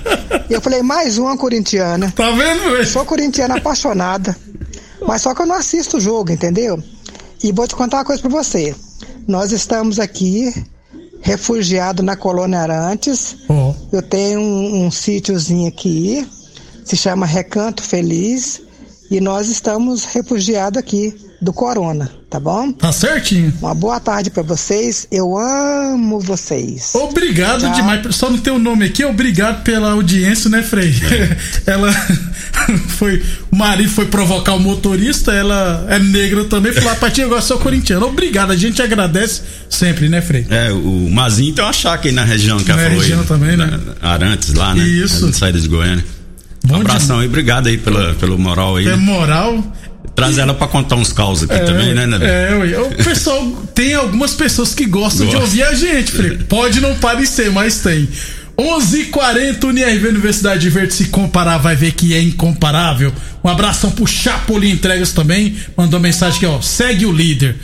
eu 0.49 0.59
falei: 0.61 0.81
Mais 0.81 1.17
uma 1.17 1.37
corintiana. 1.37 2.11
Tá 2.15 2.31
vendo, 2.31 2.71
velho? 2.71 2.87
Sou 2.87 3.05
corintiana 3.05 3.57
apaixonada. 3.57 4.35
Mas 5.07 5.21
só 5.21 5.33
que 5.33 5.41
eu 5.41 5.45
não 5.45 5.55
assisto 5.55 5.97
o 5.97 6.01
jogo, 6.01 6.31
entendeu? 6.31 6.81
E 7.43 7.51
vou 7.51 7.67
te 7.67 7.75
contar 7.75 7.97
uma 7.97 8.05
coisa 8.05 8.21
pra 8.21 8.29
você. 8.31 8.75
Nós 9.27 9.51
estamos 9.51 9.99
aqui, 9.99 10.53
refugiados 11.21 12.03
na 12.05 12.15
colônia 12.15 12.59
Arantes. 12.59 13.35
Ó, 13.49 13.73
Eu 13.91 14.01
tenho 14.01 14.39
um, 14.39 14.85
um 14.85 14.91
sítiozinho 14.91 15.67
aqui, 15.67 16.27
se 16.85 16.95
chama 16.95 17.25
Recanto 17.25 17.81
Feliz. 17.83 18.61
E 19.09 19.19
nós 19.19 19.49
estamos 19.49 20.05
refugiados 20.05 20.77
aqui 20.79 21.13
do 21.41 21.51
Corona, 21.51 22.09
tá 22.29 22.39
bom? 22.39 22.71
tá 22.71 22.93
certinho. 22.93 23.51
Uma 23.59 23.73
boa 23.75 23.99
tarde 23.99 24.29
pra 24.29 24.41
vocês. 24.41 25.05
Eu 25.11 25.37
amo 25.37 26.17
vocês. 26.17 26.95
Obrigado 26.95 27.59
Tchau. 27.61 27.73
demais. 27.73 28.15
Só 28.15 28.29
não 28.29 28.37
tem 28.37 28.53
o 28.53 28.59
nome 28.59 28.85
aqui, 28.85 29.03
obrigado 29.03 29.63
pela 29.63 29.91
audiência, 29.91 30.49
né, 30.49 30.61
Frei? 30.63 30.93
ela 31.67 31.91
foi. 32.97 33.21
O 33.51 33.55
marido 33.55 33.89
foi 33.89 34.05
provocar 34.05 34.53
o 34.53 34.59
motorista, 34.59 35.31
ela 35.31 35.85
é 35.89 35.99
negra 35.99 36.45
também, 36.45 36.73
falou: 36.73 37.09
de 37.09 37.21
agora 37.21 37.41
sou 37.41 37.57
corintiano. 37.57 38.05
Obrigado, 38.05 38.51
a 38.51 38.55
gente 38.55 38.81
agradece 38.81 39.41
sempre, 39.69 40.09
né, 40.09 40.21
Frei? 40.21 40.45
É, 40.49 40.71
o 40.71 41.09
Mazinho 41.09 41.53
tem 41.53 41.63
uma 41.63 41.73
chácara 41.73 42.09
aí 42.09 42.13
na 42.13 42.23
região 42.23 42.57
que 42.57 42.69
Na 42.69 42.73
ela 42.73 42.83
falou 42.83 42.99
região 43.01 43.21
aí, 43.21 43.25
também, 43.25 43.57
né? 43.57 43.79
Arantes 44.01 44.53
lá, 44.53 44.73
né? 44.73 44.83
Isso. 44.83 45.25
Na 45.25 45.33
saída 45.33 45.59
de 45.59 45.67
Goiânia. 45.67 46.03
Bom 46.63 46.77
um 46.77 46.81
abração 46.81 47.19
aí, 47.19 47.27
obrigado 47.27 47.67
aí 47.67 47.77
pela, 47.77 48.13
pelo 48.15 48.37
moral 48.37 48.77
aí. 48.77 48.87
É 48.87 48.95
moral. 48.95 49.63
Traz 50.15 50.37
ela 50.37 50.53
pra 50.53 50.67
contar 50.67 50.95
uns 50.97 51.13
caos 51.13 51.43
aqui 51.43 51.53
é, 51.53 51.59
também, 51.59 51.93
né? 51.93 52.05
É, 52.21 52.79
o 52.79 53.03
pessoal, 53.03 53.49
tem 53.73 53.93
algumas 53.93 54.33
pessoas 54.33 54.75
que 54.75 54.85
gostam 54.85 55.25
Gosta. 55.25 55.39
de 55.39 55.43
ouvir 55.43 55.63
a 55.63 55.73
gente, 55.73 56.11
Frei. 56.11 56.37
Pode 56.37 56.81
não 56.81 56.95
parecer, 56.95 57.49
mas 57.49 57.79
tem. 57.79 58.07
11:40 58.61 59.63
UNIRV 59.63 60.07
Universidade 60.09 60.61
de 60.61 60.69
Verde 60.69 60.93
se 60.93 61.05
comparar 61.05 61.57
vai 61.57 61.75
ver 61.75 61.93
que 61.93 62.13
é 62.13 62.21
incomparável. 62.21 63.11
Um 63.43 63.49
abração 63.49 63.89
pro 63.89 64.05
Chapolin 64.05 64.69
Entregas 64.69 65.11
também, 65.11 65.55
mandou 65.75 65.99
mensagem 65.99 66.37
aqui, 66.37 66.45
ó, 66.45 66.61
segue 66.61 67.07
o 67.07 67.11
líder. 67.11 67.55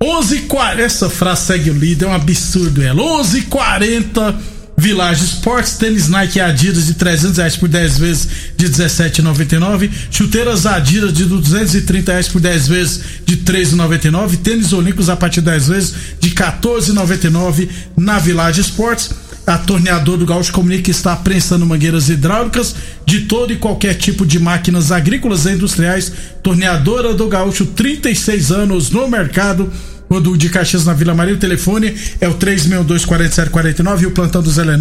11:40 0.00 0.80
essa 0.80 1.10
frase 1.10 1.46
segue 1.46 1.70
o 1.70 1.74
líder, 1.74 2.04
é 2.04 2.08
um 2.08 2.14
absurdo 2.14 2.80
ela. 2.80 3.02
11:40 3.02 4.36
Village 4.76 5.24
Sports, 5.24 5.72
tênis 5.72 6.08
Nike 6.08 6.38
Adidas 6.38 6.86
de 6.86 6.94
300 6.94 7.36
reais 7.38 7.56
por 7.56 7.68
10 7.68 7.98
vezes 7.98 8.28
de 8.56 8.68
17,99. 8.68 9.90
Chuteiras 10.08 10.66
Adidas 10.66 11.12
de 11.12 11.24
230 11.24 12.12
reais 12.12 12.28
por 12.28 12.40
10 12.40 12.68
vezes 12.68 13.00
de 13.26 13.38
3,99. 13.38 14.36
Tênis 14.36 14.72
Olímpicos 14.72 15.08
a 15.08 15.16
partir 15.16 15.40
de 15.40 15.46
10 15.46 15.66
vezes 15.66 15.94
de 16.20 16.30
14,99 16.30 17.68
na 17.96 18.20
Village 18.20 18.60
Sports. 18.60 19.10
A 19.48 19.56
torneadora 19.56 20.18
do 20.18 20.26
Gaúcho 20.26 20.52
comunica 20.52 20.82
que 20.82 20.90
está 20.90 21.16
prensando 21.16 21.64
mangueiras 21.64 22.10
hidráulicas 22.10 22.74
de 23.06 23.22
todo 23.22 23.50
e 23.50 23.56
qualquer 23.56 23.94
tipo 23.94 24.26
de 24.26 24.38
máquinas 24.38 24.92
agrícolas 24.92 25.46
e 25.46 25.52
industriais. 25.52 26.12
Torneadora 26.42 27.14
do 27.14 27.26
Gaúcho, 27.28 27.64
36 27.64 28.52
anos 28.52 28.90
no 28.90 29.08
mercado. 29.08 29.72
Quando 30.06 30.36
de 30.36 30.50
Caxias 30.50 30.84
na 30.84 30.92
Vila 30.92 31.14
Maria, 31.14 31.34
o 31.34 31.38
telefone 31.38 31.94
é 32.20 32.28
o 32.28 32.34
362-4749 32.34 34.02
e 34.02 34.06
o 34.06 34.10
plantão 34.10 34.42
do 34.42 34.50
Zé 34.50 34.64
é 34.64 34.76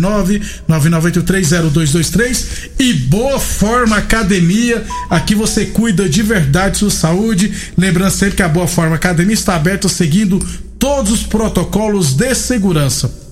999830223 0.67 2.71
e 2.77 2.93
Boa 2.93 3.39
Forma 3.39 3.95
Academia, 3.95 4.83
aqui 5.09 5.33
você 5.33 5.67
cuida 5.67 6.09
de 6.09 6.21
verdade 6.21 6.79
sua 6.79 6.91
saúde, 6.91 7.53
lembrando 7.77 8.11
sempre 8.11 8.35
que 8.35 8.43
a 8.43 8.49
Boa 8.49 8.67
Forma 8.67 8.95
Academia 8.95 9.33
está 9.33 9.55
aberta 9.55 9.87
seguindo 9.87 10.45
todos 10.77 11.11
os 11.11 11.23
protocolos 11.23 12.13
de 12.13 12.35
segurança. 12.35 13.26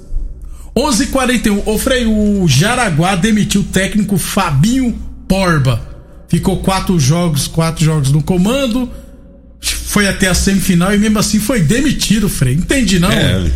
11:41. 0.77 1.63
O 1.65 1.77
Frei, 1.77 2.05
o 2.05 2.45
Jaraguá 2.47 3.15
demitiu 3.15 3.61
o 3.61 3.65
técnico 3.65 4.17
Fabinho 4.17 4.97
Porba. 5.27 5.81
Ficou 6.27 6.57
quatro 6.57 6.99
jogos, 6.99 7.47
quatro 7.47 7.83
jogos 7.83 8.11
no 8.11 8.21
comando. 8.21 8.89
Foi 9.61 10.07
até 10.07 10.27
a 10.27 10.33
semifinal 10.33 10.93
e 10.93 10.97
mesmo 10.97 11.17
assim 11.17 11.39
foi 11.39 11.61
demitido, 11.61 12.27
Frei. 12.27 12.53
Entendi 12.53 12.99
não. 12.99 13.09
É, 13.09 13.49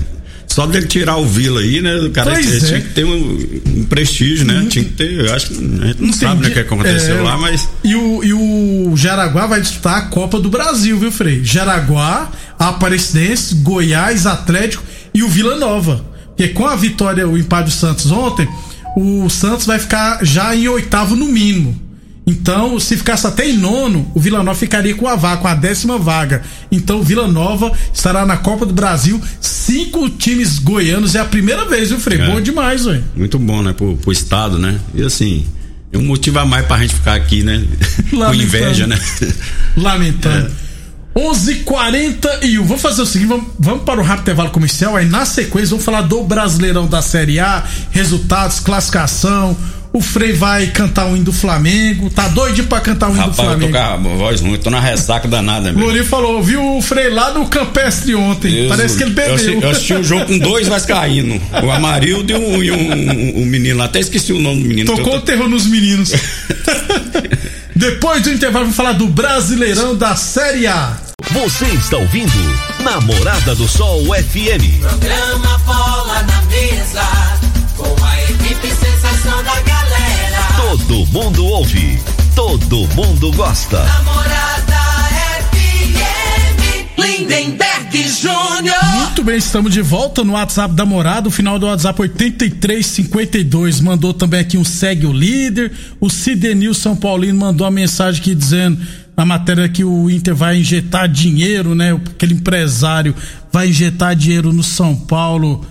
só 0.48 0.66
dele 0.66 0.88
tirar 0.88 1.18
o 1.18 1.26
Vila 1.26 1.62
aí, 1.62 1.82
né? 1.82 1.96
O 1.98 2.10
cara 2.10 2.40
tinha, 2.42 2.56
é. 2.56 2.60
tinha, 2.60 2.82
que 2.82 2.90
ter 2.90 3.06
um, 3.06 3.62
um 3.78 3.84
prestígio, 3.84 4.48
né? 4.48 4.62
Hum. 4.62 4.68
Tinha 4.68 4.84
que 4.84 4.92
ter. 4.92 5.14
Eu 5.14 5.34
acho 5.34 5.48
que 5.48 5.54
a 5.54 5.58
gente 5.58 5.68
não 5.68 5.90
Entendi. 5.90 6.18
sabe 6.18 6.42
né, 6.42 6.50
o 6.50 6.52
que 6.52 6.60
aconteceu 6.60 7.18
é, 7.18 7.22
lá, 7.22 7.38
mas. 7.38 7.70
E 7.84 7.96
o, 7.96 8.24
e 8.24 8.34
o 8.34 8.98
Jaraguá 8.98 9.46
vai 9.46 9.62
disputar 9.62 9.98
a 9.98 10.02
Copa 10.04 10.40
do 10.40 10.50
Brasil, 10.50 10.98
viu, 10.98 11.12
Frei? 11.12 11.44
Jaraguá, 11.44 12.32
Aparecidense, 12.58 13.56
Goiás, 13.56 14.26
Atlético 14.26 14.84
e 15.14 15.22
o 15.22 15.30
Vila 15.30 15.56
Nova. 15.56 16.09
Porque 16.40 16.54
com 16.54 16.66
a 16.66 16.74
vitória, 16.74 17.28
o 17.28 17.38
empate 17.38 17.66
do 17.66 17.72
Santos 17.72 18.10
ontem, 18.12 18.48
o 18.96 19.30
Santos 19.30 19.66
vai 19.66 19.78
ficar 19.78 20.24
já 20.24 20.56
em 20.56 20.70
oitavo 20.70 21.14
no 21.14 21.26
mínimo. 21.26 21.78
Então, 22.26 22.80
se 22.80 22.96
ficasse 22.96 23.28
até 23.28 23.50
em 23.50 23.58
nono, 23.58 24.10
o 24.16 24.22
Vila 24.22 24.42
Nova 24.42 24.58
ficaria 24.58 24.96
com 24.96 25.06
a 25.06 25.18
vaga, 25.18 25.42
com 25.42 25.50
a 25.50 25.54
décima 25.54 25.98
vaga. 25.98 26.42
Então, 26.72 27.02
o 27.02 27.04
Vila 27.04 27.28
Nova 27.28 27.74
estará 27.94 28.26
na 28.26 28.38
Copa 28.38 28.66
do 28.66 28.74
Brasil. 28.74 29.22
Cinco 29.42 30.10
times 30.10 30.60
goianos 30.60 31.14
é 31.14 31.20
a 31.20 31.26
primeira 31.26 31.66
vez, 31.66 31.90
viu, 31.90 32.00
Frei? 32.00 32.22
É, 32.22 32.28
bom 32.28 32.40
demais, 32.40 32.86
velho. 32.86 33.04
Muito 33.18 33.38
bom, 33.38 33.62
né, 33.62 33.74
pro, 33.74 33.98
pro 33.98 34.12
estado, 34.14 34.58
né? 34.58 34.80
E 34.96 35.04
assim, 35.04 35.46
é 35.92 35.98
um 35.98 36.04
motivo 36.04 36.40
a 36.40 36.46
mais 36.46 36.66
pra 36.66 36.78
gente 36.78 36.96
ficar 36.96 37.16
aqui, 37.16 37.44
né? 37.44 37.66
com 38.10 38.34
inveja, 38.34 38.88
né? 38.88 38.98
Lamentando. 39.76 40.48
É. 40.66 40.69
11:41. 41.16 42.64
Vamos 42.64 42.82
fazer 42.82 43.02
o 43.02 43.06
seguinte, 43.06 43.30
vamos, 43.30 43.46
vamos, 43.60 43.84
para 43.84 44.00
o 44.00 44.04
rápido 44.04 44.24
intervalo 44.24 44.50
comercial. 44.52 44.96
Aí 44.96 45.06
na 45.06 45.26
sequência 45.26 45.70
vamos 45.70 45.86
falar 45.86 46.02
do 46.02 46.24
Brasileirão 46.24 46.88
da 46.88 47.02
Série 47.02 47.40
A, 47.40 47.64
resultados, 47.92 48.60
classificação. 48.60 49.58
O 49.92 50.02
Frei 50.02 50.32
vai 50.32 50.68
cantar 50.68 51.08
o 51.08 51.16
hino 51.16 51.26
do 51.26 51.34
Flamengo. 51.34 52.12
Tá 52.12 52.28
doidinho 52.28 52.68
pra 52.68 52.80
cantar 52.80 53.08
o 53.08 53.12
hino 53.12 53.22
Rapaz, 53.22 53.38
do 53.38 53.44
Flamengo. 53.44 53.76
Eu 53.76 54.04
tô 54.04 54.18
voz 54.18 54.42
ruim, 54.42 54.58
tô 54.60 54.70
na 54.70 54.80
ressaca 54.80 55.28
danada 55.28 55.72
mesmo. 55.72 55.82
Lourinho 55.82 56.06
falou, 56.06 56.44
viu 56.44 56.78
o 56.78 56.82
Frei 56.82 57.10
lá 57.10 57.34
no 57.34 57.48
Campestre 57.48 58.14
ontem. 58.14 58.54
Deus 58.54 58.70
Parece 58.70 58.98
que 58.98 59.04
ele 59.04 59.14
bebeu. 59.14 59.30
Eu 59.30 59.36
assisti, 59.36 59.64
eu 59.64 59.70
assisti 59.70 59.94
um 59.96 60.04
jogo 60.04 60.26
com 60.26 60.38
dois 60.38 60.68
vascaínos. 60.68 61.42
O 61.64 61.72
Amarildo 61.72 62.32
e 62.32 62.36
um, 62.36 62.56
um, 62.56 63.40
um, 63.40 63.42
um 63.42 63.46
menino 63.46 63.80
lá. 63.80 63.86
Até 63.86 64.00
esqueci 64.00 64.32
o 64.32 64.40
nome 64.40 64.62
do 64.62 64.68
menino. 64.68 64.96
Tocou 64.96 65.16
o 65.16 65.22
terror 65.22 65.50
nos 65.50 65.66
meninos. 65.66 66.14
Depois 67.80 68.22
do 68.22 68.30
intervalo, 68.30 68.66
vamos 68.66 68.76
falar 68.76 68.92
do 68.92 69.08
Brasileirão 69.08 69.96
da 69.96 70.14
Série 70.14 70.68
A. 70.68 70.98
Você 71.32 71.64
está 71.68 71.96
ouvindo 71.96 72.30
Namorada 72.84 73.56
do 73.56 73.70
Sol 73.70 74.04
FM. 74.04 74.82
Programa 74.82 75.58
Bola 75.60 76.22
na 76.24 76.42
Mesa, 76.42 77.02
com 77.78 78.04
a 78.04 78.24
equipe 78.24 78.68
sensação 78.68 79.42
da 79.46 79.62
galera. 79.62 80.44
Todo 80.58 81.06
mundo 81.06 81.46
ouve, 81.46 81.98
todo 82.36 82.86
mundo 82.96 83.32
gosta. 83.32 83.82
Namorada 83.82 84.69
FM, 84.69 84.69
Lindenberg 87.00 88.10
Júnior. 88.10 88.76
Muito 88.96 89.24
bem, 89.24 89.38
estamos 89.38 89.72
de 89.72 89.82
volta 89.82 90.24
no 90.24 90.34
WhatsApp 90.34 90.74
da 90.76 90.86
Morada, 90.86 91.30
o 91.30 91.32
final 91.32 91.58
do 91.58 91.66
WhatsApp 91.66 92.02
8352. 92.02 93.80
Mandou 93.80 94.14
também 94.14 94.42
aqui 94.42 94.58
um 94.58 94.66
segue 94.66 95.06
o 95.06 95.14
líder. 95.14 95.72
O 96.00 96.10
Cidenil 96.10 96.74
São 96.74 96.96
Paulino 96.96 97.40
mandou 97.40 97.66
uma 97.66 97.72
mensagem 97.72 98.20
aqui 98.20 98.36
dizendo 98.36 98.80
na 99.16 99.26
matéria 99.26 99.70
que 99.70 99.84
o 99.84 100.10
Inter 100.10 100.36
vai 100.36 100.58
injetar 100.58 101.08
dinheiro, 101.08 101.74
né? 101.74 101.94
Aquele 101.94 102.34
empresário 102.34 103.16
vai 103.52 103.70
injetar 103.70 104.16
dinheiro 104.16 104.52
no 104.52 104.64
São 104.64 104.96
Paulo 104.96 105.66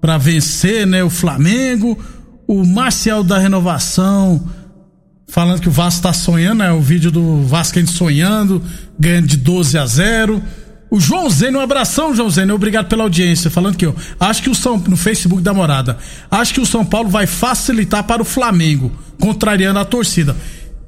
para 0.00 0.16
vencer, 0.16 0.86
né? 0.86 1.04
O 1.04 1.10
Flamengo. 1.10 1.98
O 2.46 2.64
Marcial 2.66 3.22
da 3.22 3.38
Renovação 3.38 4.48
falando 5.30 5.60
que 5.60 5.68
o 5.68 5.72
Vasco 5.72 6.02
tá 6.02 6.12
sonhando, 6.12 6.58
né? 6.58 6.72
O 6.72 6.80
vídeo 6.80 7.10
do 7.10 7.42
Vasco 7.42 7.84
sonhando, 7.86 8.62
ganhando 8.98 9.28
de 9.28 9.36
12 9.36 9.78
a 9.78 9.86
0. 9.86 10.42
O 10.90 10.98
João 10.98 11.30
Zeno, 11.30 11.58
um 11.58 11.62
abração, 11.62 12.14
João 12.14 12.28
Zeno, 12.28 12.54
obrigado 12.54 12.88
pela 12.88 13.04
audiência. 13.04 13.48
Falando 13.48 13.76
que 13.76 13.86
eu 13.86 13.94
acho 14.18 14.42
que 14.42 14.50
o 14.50 14.54
São 14.54 14.76
no 14.76 14.96
Facebook 14.96 15.40
da 15.40 15.54
morada, 15.54 15.96
acho 16.28 16.52
que 16.52 16.60
o 16.60 16.66
São 16.66 16.84
Paulo 16.84 17.08
vai 17.08 17.26
facilitar 17.26 18.02
para 18.02 18.20
o 18.20 18.24
Flamengo, 18.24 18.90
contrariando 19.20 19.78
a 19.78 19.84
torcida. 19.84 20.36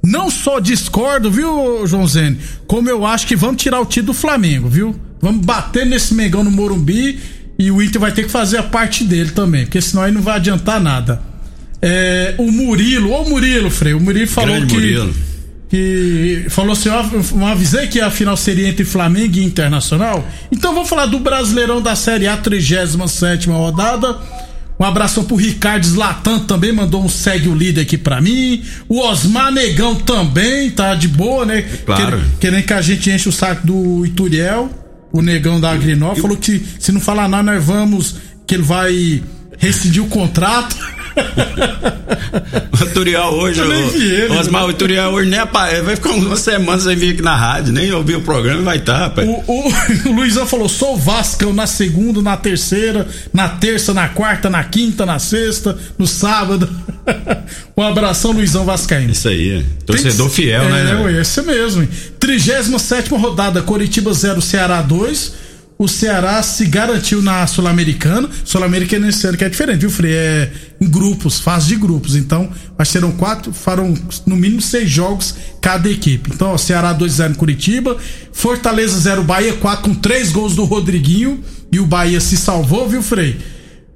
Não 0.05 0.29
só 0.29 0.59
discordo, 0.59 1.31
viu, 1.31 1.87
João 1.87 2.05
Zene, 2.07 2.39
como 2.67 2.91
eu 2.91 3.07
acho 3.07 3.25
que 3.27 3.37
vamos 3.37 3.63
tirar 3.63 3.81
o 3.81 3.87
título 3.87 4.07
do 4.07 4.15
Flamengo, 4.15 4.69
viu? 4.69 4.97
Vamos 5.21 5.47
bater 5.47 5.87
nesse 5.87 6.13
Mengão 6.15 6.43
no 6.43 6.51
Morumbi 6.51 7.21
e 7.57 7.71
o 7.71 7.81
Inter 7.81 8.01
vai 8.01 8.11
ter 8.11 8.25
que 8.25 8.29
fazer 8.29 8.59
a 8.59 8.63
parte 8.65 9.05
dele 9.05 9.31
também, 9.31 9.65
porque 9.65 9.81
senão 9.81 10.03
aí 10.03 10.11
não 10.11 10.21
vai 10.21 10.37
adiantar 10.37 10.81
nada. 10.81 11.23
É, 11.81 12.35
o 12.39 12.51
Murilo, 12.51 13.13
ô 13.13 13.25
Murilo, 13.29 13.71
Frei, 13.71 13.95
o 13.95 14.01
Murilo 14.01 14.27
falou 14.27 14.57
Grande 14.57 14.67
que. 14.67 14.75
Murilo. 14.75 15.15
Que 15.73 16.45
falou 16.50 16.73
assim: 16.73 16.91
eu 16.91 17.47
avisei 17.47 17.87
que 17.87 17.99
a 17.99 18.11
final 18.11 18.37
seria 18.37 18.69
entre 18.69 18.85
Flamengo 18.85 19.38
e 19.38 19.43
Internacional. 19.43 20.23
Então 20.52 20.75
vamos 20.75 20.87
falar 20.87 21.07
do 21.07 21.19
Brasileirão 21.19 21.81
da 21.81 21.97
Série 21.97 22.29
A, 22.29 22.37
37 22.37 23.49
rodada. 23.49 24.19
Um 24.79 24.85
abração 24.85 25.25
pro 25.25 25.35
Ricardo 25.35 25.87
Zlatan 25.87 26.41
também, 26.41 26.73
mandou 26.73 27.02
um 27.02 27.09
segue 27.09 27.49
o 27.49 27.55
líder 27.55 27.81
aqui 27.81 27.97
pra 27.97 28.21
mim. 28.21 28.62
O 28.87 29.00
Osmar 29.00 29.50
Negão 29.50 29.95
também, 29.95 30.69
tá 30.71 30.95
de 30.95 31.09
boa, 31.09 31.47
né? 31.47 31.62
Claro. 31.87 32.23
Querendo 32.38 32.67
que 32.67 32.75
a 32.75 32.83
gente 32.83 33.11
enche 33.11 33.31
o 33.31 33.33
saco 33.33 33.67
do 33.67 34.05
Ituriel, 34.05 34.69
o 35.11 35.23
Negão 35.23 35.59
da 35.59 35.71
Agrinó. 35.71 36.14
Falou 36.17 36.37
que 36.37 36.62
se 36.79 36.93
não 36.93 37.00
falar 37.00 37.31
nada, 37.31 37.50
nós 37.50 37.64
vamos, 37.64 38.17
que 38.47 38.57
ele 38.57 38.62
vai 38.62 39.23
rescindir 39.57 40.02
o 40.02 40.09
contrato. 40.09 40.76
O 42.73 42.87
Turiel 42.92 43.25
hoje, 43.25 43.61
o, 43.61 43.73
ele, 43.73 44.28
Osmar, 44.38 44.62
né? 44.62 44.69
o 44.69 44.73
Turiel 44.73 45.11
hoje 45.11 45.28
nem 45.28 45.38
aparece, 45.38 45.83
vai 45.83 45.97
ficar 45.97 46.11
uma 46.11 46.37
semana 46.37 46.81
sem 46.81 46.97
vir 46.97 47.14
aqui 47.14 47.23
na 47.23 47.37
rádio, 47.37 47.73
nem 47.73 47.92
ouvir 47.92 48.16
o 48.16 48.23
programa 48.23 48.62
vai 48.62 48.78
estar, 48.78 49.11
tá, 49.11 49.23
o, 49.23 49.45
o, 49.47 49.69
o, 50.09 50.12
Luizão 50.12 50.47
falou, 50.47 50.69
sou 50.69 50.97
Vascão 50.97 51.52
na 51.52 51.66
segunda, 51.66 52.23
na 52.23 52.37
terceira, 52.37 53.07
na 53.33 53.49
terça, 53.49 53.92
na 53.92 54.09
quarta, 54.09 54.49
na 54.49 54.64
quinta, 54.64 55.04
na 55.04 55.19
sexta, 55.19 55.76
no 55.99 56.07
sábado. 56.07 56.69
um 57.76 57.83
abração, 57.83 58.33
Luizão 58.33 58.64
Vascaíno. 58.64 59.12
Isso 59.12 59.28
aí, 59.28 59.64
torcedor 59.85 60.26
Tem, 60.28 60.37
fiel, 60.37 60.64
né, 60.69 60.81
é, 60.81 60.85
né? 60.85 61.19
É, 61.19 61.21
esse 61.21 61.42
mesmo. 61.42 61.87
37 62.19 63.11
rodada, 63.14 63.61
Coritiba 63.62 64.12
0, 64.12 64.40
Ceará 64.40 64.81
2 64.81 65.42
o 65.79 65.88
Ceará 65.88 66.43
se 66.43 66.67
garantiu 66.67 67.21
na 67.23 67.47
Sul-Americana. 67.47 68.29
Sul-Americana 68.45 69.09
esse 69.09 69.26
ano 69.26 69.37
que 69.37 69.45
é 69.45 69.49
diferente, 69.49 69.81
viu, 69.81 69.91
Frei? 69.91 70.12
É 70.12 70.52
em 70.81 70.88
grupos, 70.88 71.41
fase 71.41 71.69
de 71.69 71.76
grupos. 71.76 72.17
Então, 72.17 72.50
mas 72.76 72.88
serão 72.88 73.12
quatro, 73.12 73.52
farão 73.52 73.95
no 74.26 74.37
mínimo 74.37 74.61
seis 74.61 74.91
jogos 74.91 75.35
cada 75.61 75.88
equipe. 75.88 76.31
Então, 76.33 76.49
ó, 76.49 76.59
Ceará 76.59 76.95
2x0 76.95 77.37
Curitiba, 77.37 77.97
Fortaleza 78.33 78.99
0 78.99 79.25
Bahia 79.25 79.55
4 79.55 79.83
com 79.83 79.95
três 79.95 80.31
gols 80.31 80.55
do 80.55 80.64
Rodriguinho. 80.64 81.43
E 81.71 81.81
o 81.81 81.87
Bahia 81.87 82.21
se 82.21 82.37
salvou, 82.37 82.88
viu, 82.88 83.02
Frei? 83.02 83.38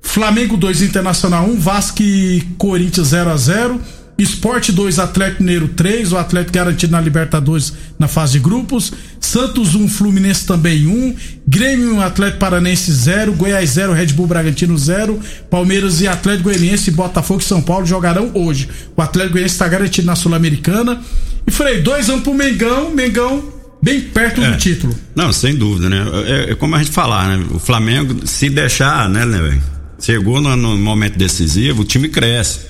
Flamengo 0.00 0.56
2 0.56 0.82
Internacional 0.82 1.44
1, 1.44 1.60
Vasco 1.60 2.02
e 2.02 2.40
Corinthians 2.56 3.08
0 3.08 3.30
a 3.30 3.36
0 3.36 3.80
Esporte 4.18 4.72
2, 4.72 4.98
Atlético 4.98 5.42
Mineiro 5.42 5.68
3, 5.68 6.12
o 6.12 6.16
Atlético 6.16 6.54
garantido 6.54 6.92
na 6.92 7.00
Libertadores 7.00 7.72
na 7.98 8.08
fase 8.08 8.32
de 8.34 8.38
grupos. 8.38 8.92
Santos 9.20 9.74
1, 9.74 9.88
Fluminense 9.88 10.46
também 10.46 10.86
1. 10.86 11.14
Grêmio 11.46 11.96
1, 11.96 12.00
Atlético 12.00 12.38
Paranense 12.38 12.90
0. 12.92 13.34
Goiás 13.34 13.70
0, 13.70 13.92
Red 13.92 14.06
Bull 14.08 14.26
Bragantino 14.26 14.76
0. 14.78 15.20
Palmeiras 15.50 16.00
e 16.00 16.08
Atlético 16.08 16.44
Goianiense, 16.44 16.90
Botafogo 16.92 17.40
e 17.40 17.44
São 17.44 17.60
Paulo 17.60 17.84
jogarão 17.84 18.30
hoje. 18.32 18.68
O 18.96 19.02
Atlético 19.02 19.34
Goianiense 19.34 19.54
está 19.54 19.68
garantido 19.68 20.06
na 20.06 20.16
Sul-Americana. 20.16 21.00
E 21.46 21.50
falei, 21.50 21.82
2 21.82 22.08
1 22.08 22.20
pro 22.20 22.32
Mengão, 22.34 22.90
Mengão 22.94 23.52
bem 23.82 24.00
perto 24.00 24.40
É. 24.42 24.50
do 24.50 24.56
título. 24.56 24.96
Não, 25.14 25.30
sem 25.32 25.54
dúvida, 25.54 25.90
né? 25.90 26.04
É, 26.26 26.52
é 26.52 26.54
como 26.54 26.74
a 26.74 26.78
gente 26.78 26.90
falar, 26.90 27.28
né? 27.36 27.44
O 27.50 27.58
Flamengo, 27.58 28.26
se 28.26 28.48
deixar, 28.48 29.08
né, 29.10 29.26
né, 29.26 29.40
velho? 29.42 29.62
Chegou 30.00 30.40
no, 30.40 30.56
no 30.56 30.76
momento 30.78 31.18
decisivo, 31.18 31.82
o 31.82 31.84
time 31.84 32.08
cresce. 32.08 32.60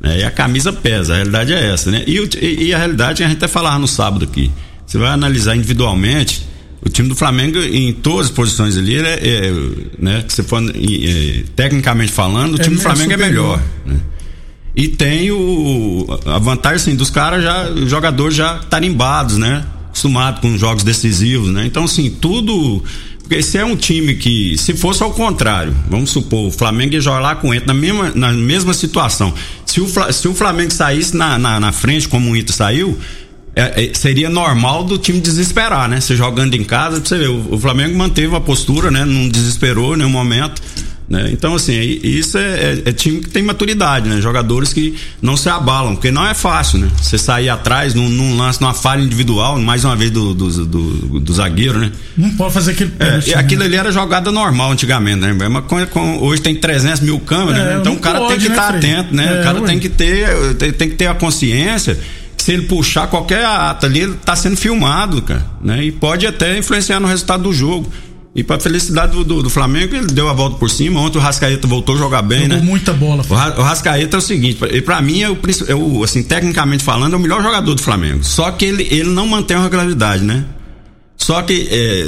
Né? 0.00 0.20
E 0.20 0.24
a 0.24 0.30
camisa 0.30 0.72
pesa, 0.72 1.12
a 1.12 1.16
realidade 1.16 1.52
é 1.52 1.72
essa, 1.72 1.90
né? 1.90 2.04
E, 2.06 2.16
e- 2.40 2.64
e 2.68 2.74
a 2.74 2.78
realidade, 2.78 3.22
a 3.22 3.26
gente 3.28 3.36
até 3.38 3.48
falava 3.48 3.78
no 3.78 3.88
sábado 3.88 4.24
aqui. 4.24 4.50
Você 4.86 4.96
vai 4.98 5.08
analisar 5.10 5.56
individualmente, 5.56 6.46
o 6.80 6.88
time 6.88 7.08
do 7.08 7.16
Flamengo, 7.16 7.58
em 7.58 7.92
todas 7.92 8.26
as 8.26 8.32
posições 8.32 8.76
ali, 8.76 8.94
ele 8.94 9.08
é, 9.08 9.18
é, 9.22 9.52
né? 9.98 10.22
Que 10.26 10.32
você 10.32 10.42
for, 10.42 10.62
é, 10.62 11.42
tecnicamente 11.56 12.12
falando, 12.12 12.54
o 12.54 12.60
É 12.60 12.62
time 12.62 12.76
do 12.76 12.82
Flamengo 12.82 13.12
é 13.12 13.16
melhor. 13.16 13.60
Né? 13.84 13.96
E 14.76 14.86
tem 14.86 15.30
o 15.32 16.06
a 16.24 16.38
vantagem 16.38 16.76
assim, 16.76 16.94
dos 16.94 17.10
caras 17.10 17.42
já 17.42 17.68
os 17.68 17.90
jogadores 17.90 18.36
já 18.36 18.58
tarimbados, 18.70 19.36
né? 19.36 19.64
Acostumados 19.88 20.40
com 20.40 20.56
jogos 20.56 20.84
decisivos, 20.84 21.48
né? 21.50 21.66
Então 21.66 21.82
assim, 21.84 22.08
tudo 22.10 22.84
porque 23.28 23.42
se 23.42 23.58
é 23.58 23.64
um 23.64 23.76
time 23.76 24.14
que 24.14 24.56
se 24.56 24.72
fosse 24.72 25.02
ao 25.02 25.12
contrário, 25.12 25.76
vamos 25.86 26.08
supor, 26.08 26.46
o 26.46 26.50
Flamengo 26.50 26.94
ia 26.94 27.00
jogar 27.00 27.20
lá 27.20 27.36
com 27.36 27.50
o 27.50 27.54
Inter 27.54 27.66
na 27.66 27.74
mesma 27.74 28.10
na 28.14 28.32
mesma 28.32 28.72
situação. 28.72 29.34
Se 29.66 29.82
o 29.82 30.12
se 30.12 30.26
o 30.26 30.34
Flamengo 30.34 30.72
saísse 30.72 31.14
na, 31.14 31.38
na, 31.38 31.60
na 31.60 31.70
frente 31.70 32.08
como 32.08 32.30
o 32.30 32.36
Inter 32.36 32.56
saiu, 32.56 32.98
é, 33.54 33.84
é, 33.84 33.92
seria 33.92 34.30
normal 34.30 34.82
do 34.82 34.96
time 34.96 35.20
desesperar, 35.20 35.90
né? 35.90 36.00
Você 36.00 36.16
jogando 36.16 36.54
em 36.54 36.64
casa, 36.64 37.04
você 37.04 37.18
ver, 37.18 37.28
o, 37.28 37.54
o 37.54 37.58
Flamengo 37.58 37.98
manteve 37.98 38.34
a 38.34 38.40
postura, 38.40 38.90
né? 38.90 39.04
Não 39.04 39.28
desesperou 39.28 39.94
em 39.94 39.98
nenhum 39.98 40.10
momento. 40.10 40.62
Né? 41.08 41.30
Então, 41.32 41.54
assim, 41.54 41.72
isso 42.02 42.36
é, 42.36 42.42
é- 42.42 42.82
é 42.90 42.92
time 42.92 43.20
que 43.20 43.30
tem 43.30 43.42
maturidade, 43.42 44.06
né? 44.10 44.20
Jogadores 44.20 44.74
que 44.74 44.94
não 45.22 45.38
se 45.38 45.48
abalam, 45.48 45.94
porque 45.94 46.10
não 46.10 46.26
é 46.26 46.34
fácil, 46.34 46.80
né? 46.80 46.90
Você 47.00 47.16
sair 47.16 47.48
atrás 47.48 47.94
num, 47.94 48.10
num 48.10 48.36
lance, 48.36 48.60
numa 48.60 48.74
falha 48.74 49.00
individual, 49.02 49.58
mais 49.58 49.84
uma 49.86 49.96
vez 49.96 50.10
do, 50.10 50.34
do, 50.34 50.66
do, 50.66 51.20
do 51.20 51.32
zagueiro, 51.32 51.78
né? 51.78 51.90
Não 52.14 52.28
pode 52.32 52.52
fazer 52.52 52.72
aquele 52.72 52.92
É, 52.98 53.04
pênalti, 53.06 53.28
e 53.30 53.34
né? 53.34 53.40
aquilo 53.40 53.62
ali 53.62 53.76
era 53.76 53.90
jogada 53.90 54.30
normal 54.30 54.70
antigamente, 54.72 55.20
né? 55.20 55.32
Mas 55.48 55.64
com- 55.64 55.86
com- 55.86 56.18
hoje 56.18 56.42
tem 56.42 56.54
300 56.54 57.00
mil 57.00 57.18
câmeras, 57.20 57.58
É, 57.62 57.64
né? 57.64 57.78
Então 57.80 57.94
o 57.94 57.98
cara 57.98 58.18
pode, 58.18 58.34
tem 58.34 58.40
que 58.42 58.48
né, 58.50 58.54
estar 58.54 58.68
Frei? 58.78 58.92
atento, 58.92 59.14
né? 59.14 59.36
É, 59.36 59.40
o 59.40 59.44
cara 59.44 59.60
tem 59.62 59.78
que 59.78 59.88
ter 59.88 60.54
tem, 60.56 60.72
tem 60.72 60.88
que 60.90 60.96
ter 60.96 61.06
a 61.06 61.14
consciência 61.14 61.98
que 62.36 62.42
se 62.44 62.52
ele 62.52 62.62
puxar 62.64 63.06
qualquer 63.08 63.44
ato 63.44 63.86
ali, 63.86 64.00
ele 64.00 64.14
tá 64.24 64.36
sendo 64.36 64.56
filmado, 64.56 65.22
cara, 65.22 65.44
né? 65.62 65.82
E 65.84 65.90
pode 65.90 66.26
até 66.26 66.56
influenciar 66.58 67.00
no 67.00 67.08
resultado 67.08 67.44
do 67.44 67.52
jogo. 67.52 67.90
E 68.38 68.44
pra 68.44 68.60
felicidade 68.60 69.10
do, 69.10 69.24
do, 69.24 69.42
do 69.42 69.50
Flamengo, 69.50 69.96
ele 69.96 70.06
deu 70.06 70.28
a 70.28 70.32
volta 70.32 70.56
por 70.58 70.70
cima. 70.70 71.00
Ontem 71.00 71.18
o 71.18 71.20
Rascaeta 71.20 71.66
voltou 71.66 71.96
a 71.96 71.98
jogar 71.98 72.22
bem, 72.22 72.42
Jogou 72.42 72.56
né? 72.58 72.62
muita 72.62 72.92
bola. 72.92 73.24
O, 73.28 73.34
Ra- 73.34 73.54
o 73.58 73.62
Rascaeta 73.62 74.16
é 74.16 74.18
o 74.18 74.20
seguinte, 74.20 74.54
pra- 74.54 74.68
e 74.68 74.80
pra 74.80 75.02
mim 75.02 75.22
é 75.22 75.28
o, 75.28 75.36
é 75.66 75.74
o, 75.74 76.04
assim, 76.04 76.22
tecnicamente 76.22 76.84
falando, 76.84 77.14
é 77.14 77.16
o 77.16 77.20
melhor 77.20 77.42
jogador 77.42 77.74
do 77.74 77.82
Flamengo. 77.82 78.22
Só 78.22 78.52
que 78.52 78.64
ele, 78.64 78.86
ele 78.92 79.08
não 79.10 79.26
mantém 79.26 79.56
uma 79.56 79.64
regularidade, 79.64 80.22
né? 80.22 80.44
Só 81.16 81.42
que 81.42 81.66
é, 81.68 82.04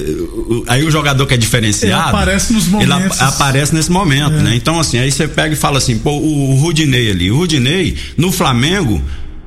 aí 0.72 0.84
o 0.84 0.90
jogador 0.90 1.26
que 1.26 1.34
é 1.34 1.36
diferenciado. 1.36 2.00
Ele 2.00 2.08
aparece 2.10 2.52
nos 2.52 2.66
ele 2.68 2.86
momentos. 2.86 3.20
É. 3.20 3.24
ap- 3.24 3.32
aparece 3.34 3.74
nesse 3.74 3.90
momento, 3.90 4.34
né? 4.34 4.54
Então, 4.54 4.78
assim, 4.78 4.98
aí 4.98 5.10
você 5.10 5.26
pega 5.26 5.52
e 5.54 5.56
fala 5.56 5.78
assim, 5.78 5.98
pô, 5.98 6.12
o, 6.12 6.52
o 6.52 6.54
Rudinei 6.60 7.10
ali. 7.10 7.28
O 7.28 7.38
Rudinei, 7.38 7.96
no 8.16 8.30
Flamengo, 8.30 9.02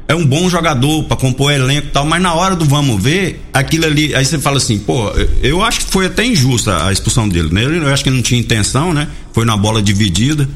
é 0.07 0.13
um 0.15 0.25
bom 0.25 0.49
jogador 0.49 1.03
pra 1.05 1.15
compor 1.15 1.51
elenco 1.51 1.87
e 1.87 1.91
tal, 1.91 2.05
mas 2.05 2.21
na 2.21 2.33
hora 2.33 2.55
do 2.55 2.65
vamos 2.65 3.01
ver, 3.01 3.41
aquilo 3.53 3.85
ali. 3.85 4.13
Aí 4.13 4.25
você 4.25 4.37
fala 4.37 4.57
assim, 4.57 4.77
pô, 4.77 5.09
eu 5.41 5.63
acho 5.63 5.85
que 5.85 5.91
foi 5.91 6.07
até 6.07 6.25
injusta 6.25 6.85
a 6.85 6.91
expulsão 6.91 7.27
dele, 7.27 7.49
né? 7.51 7.63
Eu 7.63 7.87
acho 7.87 8.03
que 8.03 8.09
ele 8.09 8.17
não 8.17 8.23
tinha 8.23 8.39
intenção, 8.39 8.93
né? 8.93 9.07
Foi 9.31 9.45
na 9.45 9.55
bola 9.55 9.81
dividida. 9.81 10.47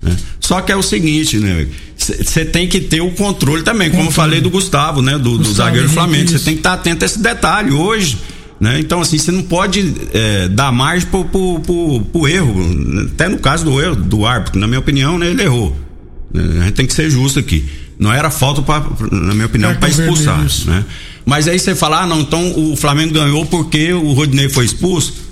né? 0.00 0.16
Só 0.38 0.60
que 0.60 0.70
é 0.70 0.76
o 0.76 0.82
seguinte, 0.82 1.38
né? 1.38 1.66
Você 1.96 2.44
tem 2.44 2.68
que 2.68 2.80
ter 2.80 3.00
o 3.00 3.10
controle 3.10 3.62
também, 3.62 3.90
como 3.90 4.04
eu 4.08 4.12
falei 4.12 4.40
do 4.40 4.50
Gustavo, 4.50 5.02
né? 5.02 5.18
Do, 5.18 5.38
do 5.38 5.52
zagueiro 5.52 5.88
do 5.88 5.92
Flamengo. 5.94 6.28
Você 6.28 6.38
tem 6.38 6.54
que 6.54 6.60
estar 6.60 6.74
atento 6.74 7.04
a 7.04 7.06
esse 7.06 7.18
detalhe 7.18 7.72
hoje. 7.72 8.18
Né? 8.60 8.78
Então, 8.78 9.00
assim, 9.00 9.18
você 9.18 9.32
não 9.32 9.42
pode 9.42 9.92
é, 10.12 10.48
dar 10.48 10.70
margem 10.70 11.08
pro, 11.08 11.24
pro, 11.24 11.60
pro, 11.60 12.00
pro 12.00 12.28
erro. 12.28 12.54
Até 13.12 13.28
no 13.28 13.38
caso 13.38 13.64
do 13.64 13.82
erro 13.82 13.96
do 13.96 14.24
árbitro, 14.24 14.60
na 14.60 14.66
minha 14.66 14.78
opinião, 14.78 15.18
né, 15.18 15.30
ele 15.30 15.42
errou. 15.42 15.76
né? 16.32 16.60
A 16.60 16.64
gente 16.66 16.74
tem 16.74 16.86
que 16.86 16.94
ser 16.94 17.10
justo 17.10 17.38
aqui. 17.40 17.64
Não 17.98 18.12
era 18.12 18.30
falta, 18.30 18.60
pra, 18.62 18.82
na 19.12 19.34
minha 19.34 19.46
opinião, 19.46 19.74
para 19.76 19.88
expulsar. 19.88 20.44
Né? 20.66 20.84
Mas 21.24 21.46
aí 21.48 21.58
você 21.58 21.74
fala, 21.74 22.02
ah, 22.02 22.06
não, 22.06 22.20
então 22.20 22.72
o 22.72 22.76
Flamengo 22.76 23.14
ganhou 23.14 23.46
porque 23.46 23.92
o 23.92 24.12
Rodinei 24.12 24.48
foi 24.48 24.64
expulso. 24.64 25.24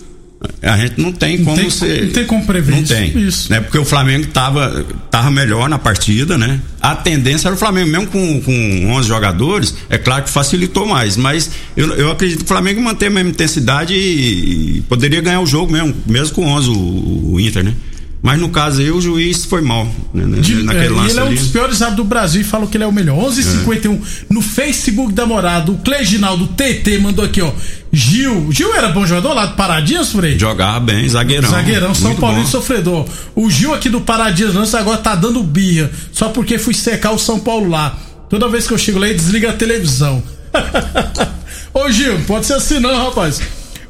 A 0.60 0.76
gente 0.76 1.00
não 1.00 1.12
tem 1.12 1.38
Não 1.38 1.44
como 1.44 1.56
tem- 1.56 1.70
ser. 1.70 2.04
não 2.06 2.12
tem 2.12 2.26
como 2.26 2.44
prever 2.44 2.72
Não 2.74 2.82
isso. 2.82 2.92
tem. 2.94 3.18
Isso. 3.18 3.50
Né? 3.52 3.60
Porque 3.60 3.78
o 3.78 3.84
Flamengo 3.84 4.26
tava, 4.28 4.84
tava 5.08 5.30
melhor 5.30 5.68
na 5.68 5.78
partida, 5.78 6.36
né? 6.36 6.60
A 6.80 6.96
tendência 6.96 7.46
era 7.46 7.54
o 7.54 7.58
Flamengo, 7.58 7.88
mesmo 7.90 8.06
com, 8.08 8.40
com 8.40 8.90
11 8.92 9.06
jogadores, 9.06 9.72
é 9.88 9.98
claro 9.98 10.24
que 10.24 10.30
facilitou 10.30 10.84
mais. 10.84 11.16
Mas 11.16 11.48
eu, 11.76 11.92
eu 11.94 12.10
acredito 12.10 12.38
que 12.38 12.44
o 12.44 12.48
Flamengo 12.48 12.80
mantém 12.82 13.06
a 13.06 13.10
mesma 13.12 13.30
intensidade 13.30 13.94
e, 13.94 14.78
e 14.78 14.80
poderia 14.88 15.20
ganhar 15.20 15.40
o 15.40 15.46
jogo 15.46 15.70
mesmo, 15.72 15.94
mesmo 16.06 16.34
com 16.34 16.44
11 16.48 16.70
o, 16.70 17.32
o 17.34 17.40
Inter, 17.40 17.62
né? 17.62 17.74
Mas 18.22 18.38
no 18.40 18.50
caso 18.50 18.80
aí, 18.80 18.88
o 18.88 19.00
juiz 19.00 19.44
foi 19.44 19.62
mal, 19.62 19.84
né? 20.14 20.38
De- 20.40 20.62
Naquele 20.62 20.86
é, 20.86 20.90
lance 20.90 21.10
ele 21.10 21.18
é 21.18 21.22
um 21.24 21.26
ali. 21.26 21.34
dos 21.36 21.48
piores 21.48 21.82
árbitros 21.82 22.06
do 22.06 22.08
Brasil 22.08 22.40
e 22.40 22.44
falou 22.44 22.68
que 22.68 22.76
ele 22.76 22.84
é 22.84 22.86
o 22.86 22.92
melhor. 22.92 23.18
11:51 23.18 24.00
no 24.30 24.40
Facebook 24.40 25.12
da 25.12 25.26
Morada. 25.26 25.72
O 25.72 25.78
Cleginaldo 25.78 26.46
TT 26.46 26.98
mandou 26.98 27.24
aqui, 27.24 27.42
ó. 27.42 27.50
Gil. 27.92 28.46
Gil 28.52 28.72
era 28.74 28.90
bom 28.90 29.04
jogador 29.04 29.34
lá 29.34 29.46
do 29.46 29.56
Paradinhas, 29.56 30.12
Frei? 30.12 30.38
Jogava 30.38 30.78
bem, 30.78 31.08
zagueirão. 31.08 31.50
Zagueirão, 31.50 31.94
São 31.94 32.14
Paulino 32.14 32.44
bom. 32.44 32.48
sofredor. 32.48 33.08
O 33.34 33.50
Gil 33.50 33.74
aqui 33.74 33.88
do 33.88 34.00
Paradinhas 34.00 34.54
Lança 34.54 34.78
agora 34.78 34.98
tá 34.98 35.16
dando 35.16 35.42
birra. 35.42 35.90
Só 36.12 36.28
porque 36.28 36.58
fui 36.58 36.74
secar 36.74 37.10
o 37.10 37.18
São 37.18 37.40
Paulo 37.40 37.68
lá. 37.68 37.98
Toda 38.30 38.48
vez 38.48 38.68
que 38.68 38.72
eu 38.72 38.78
chego 38.78 39.00
lá, 39.00 39.08
ele 39.08 39.18
desliga 39.18 39.50
a 39.50 39.52
televisão. 39.52 40.22
Ô 41.74 41.90
Gil, 41.90 42.20
pode 42.26 42.46
ser 42.46 42.54
assim 42.54 42.78
não, 42.78 43.04
rapaz. 43.06 43.40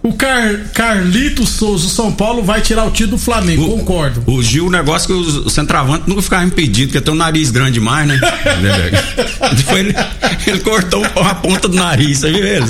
O 0.03 0.12
Car 0.12 0.59
Carlito 0.75 1.47
Souza, 1.47 1.87
o 1.87 1.88
São 1.88 2.12
Paulo, 2.12 2.43
vai 2.43 2.61
tirar 2.61 2.85
o 2.85 2.91
título 2.91 3.12
do 3.12 3.19
Flamengo, 3.19 3.69
concordo. 3.79 4.25
O 4.27 4.43
Gil, 4.43 4.67
o 4.67 4.71
negócio 4.71 5.07
que 5.07 5.12
o 5.12 5.49
centroavante 5.49 6.09
nunca 6.09 6.23
ficava 6.23 6.45
impedido, 6.45 6.88
porque 6.88 7.01
tem 7.01 7.15
um 7.15 7.17
nariz 7.17 7.53
grande 7.53 7.75
demais, 7.75 8.09
né? 8.09 8.19
Depois 9.57 9.79
ele, 9.79 9.95
ele 10.47 10.61
cortou 10.61 11.05
a 11.05 11.35
ponta 11.37 11.69
do 11.69 11.77
nariz, 11.77 12.19
você 12.19 12.33
viu 12.33 12.45
ele? 12.45 12.67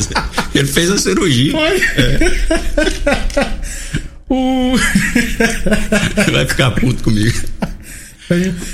Ele 0.54 0.68
fez 0.68 0.90
a 0.90 0.98
cirurgia. 0.98 1.52
O. 4.34 4.78
Vai 6.32 6.46
ficar 6.46 6.70
puto 6.70 7.04
comigo. 7.04 7.38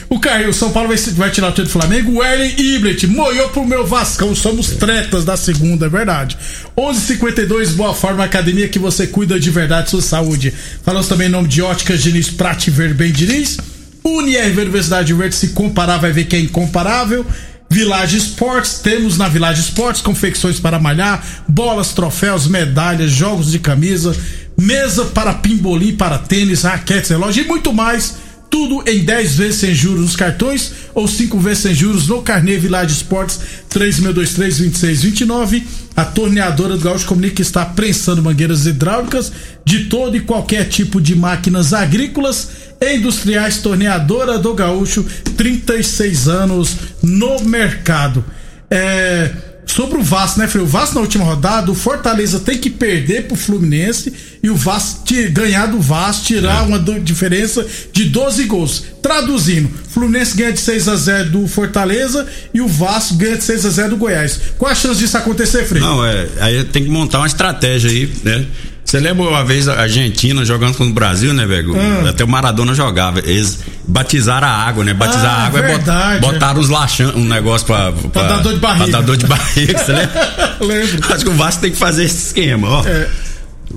O 0.08 0.18
Caio, 0.18 0.50
o 0.50 0.54
São 0.54 0.70
Paulo 0.70 0.88
vai, 0.88 0.96
vai 0.96 1.30
tirar 1.30 1.48
o 1.48 1.52
do 1.52 1.68
Flamengo. 1.68 2.12
O 2.12 2.24
Erlen 2.24 2.54
Iblet 2.58 3.06
moiou 3.06 3.48
pro 3.48 3.66
meu 3.66 3.86
Vascão. 3.86 4.34
Somos 4.34 4.68
tretas 4.70 5.24
da 5.24 5.36
segunda, 5.36 5.86
é 5.86 5.88
verdade. 5.88 6.36
11:52 6.76 7.72
Boa 7.72 7.94
Forma 7.94 8.24
Academia 8.24 8.68
que 8.68 8.78
você 8.78 9.06
cuida 9.06 9.38
de 9.38 9.50
verdade 9.50 9.90
sua 9.90 10.02
saúde. 10.02 10.52
Falamos 10.84 11.08
também 11.08 11.28
em 11.28 11.30
nome 11.30 11.48
de 11.48 11.62
Óticas 11.62 12.02
Diniz, 12.02 12.30
Prate 12.30 12.70
Ver 12.70 12.94
Bem 12.94 13.12
Diniz. 13.12 13.58
UniRV 14.04 14.62
Universidade 14.62 15.12
Verde, 15.12 15.34
se 15.34 15.48
comparar, 15.48 15.98
vai 15.98 16.12
ver 16.12 16.24
que 16.24 16.36
é 16.36 16.40
incomparável. 16.40 17.26
Village 17.70 18.16
Esportes, 18.16 18.78
temos 18.78 19.18
na 19.18 19.28
Village 19.28 19.60
Esportes 19.60 20.00
confecções 20.00 20.58
para 20.58 20.78
malhar, 20.78 21.22
bolas, 21.46 21.92
troféus, 21.92 22.46
medalhas, 22.46 23.10
jogos 23.10 23.52
de 23.52 23.58
camisa, 23.58 24.16
mesa 24.56 25.04
para 25.06 25.34
pimbolim, 25.34 25.94
para 25.94 26.18
tênis, 26.18 26.62
raquetes, 26.62 27.10
relógio 27.10 27.44
e 27.44 27.46
muito 27.46 27.72
mais. 27.72 28.16
Tudo 28.50 28.82
em 28.88 29.04
10 29.04 29.36
vezes 29.36 29.60
sem 29.60 29.74
juros 29.74 30.00
nos 30.00 30.16
cartões 30.16 30.72
ou 30.94 31.06
5 31.06 31.38
vezes 31.38 31.58
sem 31.58 31.74
juros 31.74 32.08
no 32.08 32.22
Carnê 32.22 32.56
Village 32.56 32.94
Esportes 32.94 33.38
3623-2629. 33.70 35.62
A 35.94 36.04
torneadora 36.04 36.76
do 36.76 36.84
Gaúcho 36.84 37.06
comunica 37.06 37.36
que 37.36 37.42
está 37.42 37.64
prensando 37.66 38.22
mangueiras 38.22 38.66
hidráulicas 38.66 39.32
de 39.64 39.86
todo 39.86 40.16
e 40.16 40.20
qualquer 40.20 40.68
tipo 40.68 41.00
de 41.00 41.14
máquinas 41.14 41.72
agrícolas 41.72 42.48
e 42.80 42.96
industriais. 42.96 43.58
Torneadora 43.58 44.38
do 44.38 44.54
Gaúcho, 44.54 45.04
36 45.36 46.28
anos 46.28 46.76
no 47.02 47.40
mercado. 47.40 48.24
É, 48.70 49.30
sobre 49.68 49.98
o 49.98 50.02
Vasco, 50.02 50.38
né, 50.40 50.48
Frei? 50.48 50.62
O 50.64 50.66
Vasco 50.66 50.94
na 50.96 51.00
última 51.02 51.24
rodada, 51.24 51.70
o 51.70 51.74
Fortaleza 51.74 52.40
tem 52.40 52.58
que 52.58 52.68
perder 52.70 53.24
pro 53.28 53.36
Fluminense 53.36 54.12
e 54.42 54.50
o 54.50 54.54
Vasco 54.56 55.04
ganhar 55.30 55.66
do 55.66 55.80
Vasco, 55.80 56.24
tirar 56.26 56.66
uma 56.66 56.78
do- 56.78 56.98
diferença 57.00 57.64
de 57.92 58.04
12 58.04 58.44
gols. 58.44 58.84
Traduzindo, 59.02 59.70
Fluminense 59.90 60.36
ganha 60.36 60.52
de 60.52 60.60
6 60.60 60.88
a 60.88 60.96
0 60.96 61.30
do 61.30 61.46
Fortaleza 61.46 62.26
e 62.52 62.60
o 62.60 62.66
Vasco 62.68 63.14
ganha 63.14 63.36
de 63.36 63.44
6 63.44 63.64
a 63.66 63.70
0 63.70 63.90
do 63.90 63.96
Goiás. 63.96 64.40
Qual 64.58 64.70
a 64.70 64.74
chance 64.74 64.98
disso 64.98 65.16
acontecer, 65.16 65.64
Frei? 65.66 65.80
Não, 65.80 66.04
é, 66.04 66.26
aí 66.40 66.64
tem 66.64 66.82
que 66.84 66.90
montar 66.90 67.18
uma 67.18 67.26
estratégia 67.26 67.90
aí, 67.90 68.10
né? 68.24 68.44
Você 68.88 68.98
lembra 69.00 69.28
uma 69.28 69.44
vez 69.44 69.68
a 69.68 69.82
Argentina 69.82 70.42
jogando 70.46 70.70
contra 70.74 70.90
o 70.90 70.94
Brasil, 70.94 71.34
né, 71.34 71.44
velho? 71.46 71.74
Ah. 71.76 72.08
Até 72.08 72.24
o 72.24 72.28
Maradona 72.28 72.72
jogava. 72.72 73.18
Eles 73.18 73.58
batizaram 73.86 74.48
a 74.48 74.50
água, 74.50 74.82
né? 74.82 74.94
Batizar 74.94 75.26
Ah, 75.26 75.42
a 75.42 75.46
água 75.46 75.58
é 75.60 75.62
bot- 75.62 75.76
verdade, 75.76 76.20
botaram 76.22 76.58
os 76.58 76.70
laxan, 76.70 77.12
um 77.14 77.24
negócio 77.24 77.66
pra, 77.66 77.92
pra, 77.92 78.22
dar 78.22 78.38
dor 78.38 78.54
de 78.54 78.60
barriga. 78.60 78.84
Pra 78.88 78.98
dar 79.00 79.06
dor 79.06 79.16
de 79.18 79.26
barriga, 79.26 79.78
você 79.78 79.92
lembra? 79.92 80.56
Lembro. 80.62 81.12
Acho 81.14 81.22
que 81.24 81.28
o 81.30 81.34
Vasco 81.34 81.60
tem 81.60 81.70
que 81.70 81.76
fazer 81.76 82.04
esse 82.04 82.28
esquema, 82.28 82.66
ó. 82.66 82.82
É. 82.86 83.08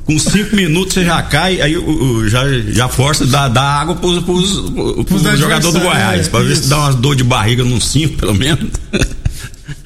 Com 0.06 0.18
cinco 0.18 0.56
minutos 0.56 0.94
você 0.94 1.04
já 1.04 1.22
cai, 1.24 1.60
aí 1.60 1.76
o, 1.78 2.30
já, 2.30 2.44
já 2.70 2.88
força 2.88 3.26
dar, 3.26 3.50
dar 3.50 3.82
água 3.82 3.96
pros, 3.96 4.24
pros, 4.24 4.60
pros, 4.72 5.04
Pros 5.04 5.22
jogadores 5.38 5.74
do 5.74 5.78
adversários, 5.80 5.82
Goiás, 5.84 6.28
é, 6.28 6.30
pra 6.30 6.40
ver 6.40 6.56
se 6.56 6.70
dá 6.70 6.78
umas 6.78 6.96
dor 6.96 7.18
de 7.18 7.24
barriga 7.26 7.66
nos 7.66 7.86
cinco, 7.92 8.16
pelo 8.16 8.34
menos. 8.34 8.70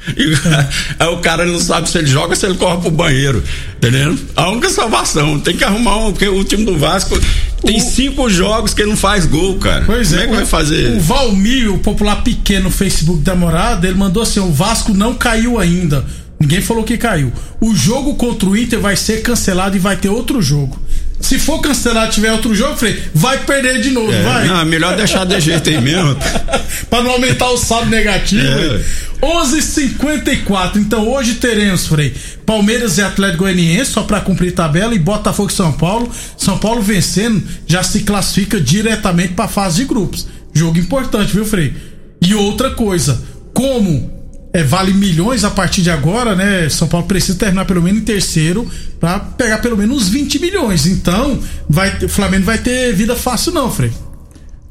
E 0.18 1.04
aí 1.04 1.08
o 1.10 1.18
cara 1.18 1.46
não 1.46 1.60
sabe 1.60 1.90
se 1.90 1.98
ele 1.98 2.08
joga 2.08 2.30
ou 2.30 2.36
se 2.36 2.46
ele 2.46 2.56
corre 2.56 2.80
pro 2.82 2.92
banheiro. 2.92 3.44
Entendendo? 3.78 4.20
A 4.36 4.50
única 4.50 4.70
salvação. 4.70 5.40
Tem 5.40 5.56
que 5.56 5.64
arrumar 5.64 5.98
um. 5.98 6.12
Porque 6.12 6.28
o 6.28 6.44
time 6.44 6.64
do 6.66 6.78
Vasco 6.78 7.20
tem 7.66 7.78
O- 7.78 7.82
cinco 7.82 8.30
jogos 8.30 8.74
que 8.74 8.82
ele 8.82 8.90
não 8.92 8.98
faz 8.98 9.26
gol, 9.26 9.58
cara. 9.58 9.84
Pois 9.86 10.10
Como 10.10 10.20
é, 10.20 10.24
é 10.24 10.28
que 10.28 10.34
o- 10.34 10.36
vai 10.38 10.46
fazer? 10.46 10.92
O 10.96 11.00
Valmir, 11.00 11.74
o 11.74 11.80
popular 11.80 12.24
pequeno 12.24 12.66
no 12.66 12.72
Facebook 12.72 13.22
da 13.22 13.36
morada, 13.36 13.88
ele 13.88 13.98
mandou 13.98 14.22
assim: 14.24 14.40
o 14.40 14.52
Vasco 14.52 14.94
não 14.94 15.14
caiu 15.16 15.60
ainda. 15.60 16.06
Ninguém 16.40 16.62
falou 16.62 16.84
que 16.84 16.98
caiu. 16.98 17.32
O 17.62 17.74
jogo 17.74 18.16
contra 18.16 18.48
o 18.50 18.58
Inter 18.58 18.80
vai 18.80 18.96
ser 18.96 19.22
cancelado 19.22 19.76
e 19.76 19.80
vai 19.80 19.96
ter 19.96 20.10
outro 20.10 20.42
jogo. 20.42 20.80
Se 21.26 21.40
for 21.40 21.60
cancelado 21.60 22.08
e 22.12 22.14
tiver 22.14 22.32
outro 22.32 22.54
jogo, 22.54 22.78
falei, 22.78 23.02
vai 23.16 23.40
perder 23.46 23.82
de 23.82 23.90
novo, 23.90 24.12
É, 24.14 24.22
vai. 24.22 24.48
não, 24.48 24.60
é 24.62 24.66
melhor 24.66 24.96
deixar 24.96 25.26
de 25.26 25.40
jeito 25.42 25.68
aí 25.70 25.82
mesmo. 25.82 26.16
pra 26.88 27.02
não 27.02 27.12
aumentar 27.12 27.50
o 27.50 27.58
saldo 27.58 27.90
negativo. 27.90 28.46
É. 28.46 28.76
hein? 28.76 28.86
11:54. 29.22 30.76
Então 30.78 31.08
hoje 31.10 31.36
teremos, 31.36 31.88
Frei, 31.88 32.14
Palmeiras 32.46 32.98
e 32.98 33.02
Atlético 33.02 33.40
Goianiense 33.44 33.92
só 33.92 34.04
pra 34.04 34.22
cumprir 34.22 34.52
tabela 34.54 34.94
e 34.94 35.00
Botafogo 35.00 35.50
e 35.50 35.54
São 35.54 35.72
Paulo. 35.74 36.12
São 36.38 36.58
Paulo 36.60 36.82
vencendo 36.82 37.44
já 37.66 37.82
se 37.82 38.02
classifica 38.02 38.60
diretamente 38.62 39.34
pra 39.34 39.48
fase 39.48 39.78
de 39.78 39.86
grupos. 39.86 40.28
Jogo 40.54 40.78
importante, 40.78 41.34
viu, 41.34 41.44
Frei? 41.46 41.74
E 42.22 42.36
outra 42.36 42.70
coisa, 42.70 43.22
como 43.54 44.15
é, 44.56 44.64
vale 44.64 44.94
milhões 44.94 45.44
a 45.44 45.50
partir 45.52 45.82
de 45.82 45.90
agora, 45.90 46.34
né? 46.34 46.70
São 46.70 46.88
Paulo 46.88 47.06
precisa 47.06 47.38
terminar 47.38 47.66
pelo 47.66 47.82
menos 47.82 48.02
em 48.02 48.06
terceiro 48.06 48.66
pra 49.02 49.20
pegar 49.20 49.58
pelo 49.58 49.76
menos 49.76 50.04
uns 50.04 50.08
20 50.08 50.40
milhões. 50.40 50.86
Então, 50.86 51.38
vai, 51.70 51.94
o 52.02 52.08
Flamengo 52.08 52.46
vai 52.46 52.58
ter 52.58 52.94
vida 52.94 53.18
fácil 53.18 53.52
não, 53.52 53.70
Frei. 53.70 53.92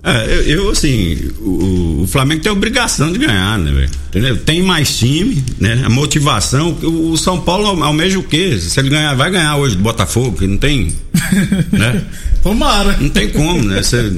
É, 0.03 0.25
eu, 0.27 0.43
eu, 0.43 0.71
assim, 0.71 1.19
o, 1.39 2.03
o 2.03 2.07
Flamengo 2.07 2.43
tem 2.43 2.49
a 2.51 2.55
obrigação 2.55 3.13
de 3.13 3.19
ganhar, 3.19 3.59
né, 3.59 3.73
velho? 3.73 3.91
Entendeu? 4.09 4.37
Tem 4.39 4.63
mais 4.63 4.97
time, 4.97 5.45
né? 5.61 5.83
A 5.85 5.91
motivação. 5.91 6.71
O, 6.83 7.11
o 7.13 7.17
SãoAlo 7.19 7.83
almeja 7.83 8.19
o 8.19 8.23
quê? 8.23 8.59
Se 8.59 8.81
ele 8.81 8.89
ganhar, 8.89 9.15
vai 9.15 9.31
ganhar 9.31 9.57
hoje 9.57 9.77
do 9.77 9.83
Botafogo, 9.83 10.39
que 10.39 10.47
não 10.47 10.57
tem. 10.57 10.95
né? 11.73 12.03
Tomara. 12.43 12.97
Não 12.99 13.09
tem 13.11 13.29
como, 13.31 13.63
né? 13.63 13.83
Cê- 13.83 14.13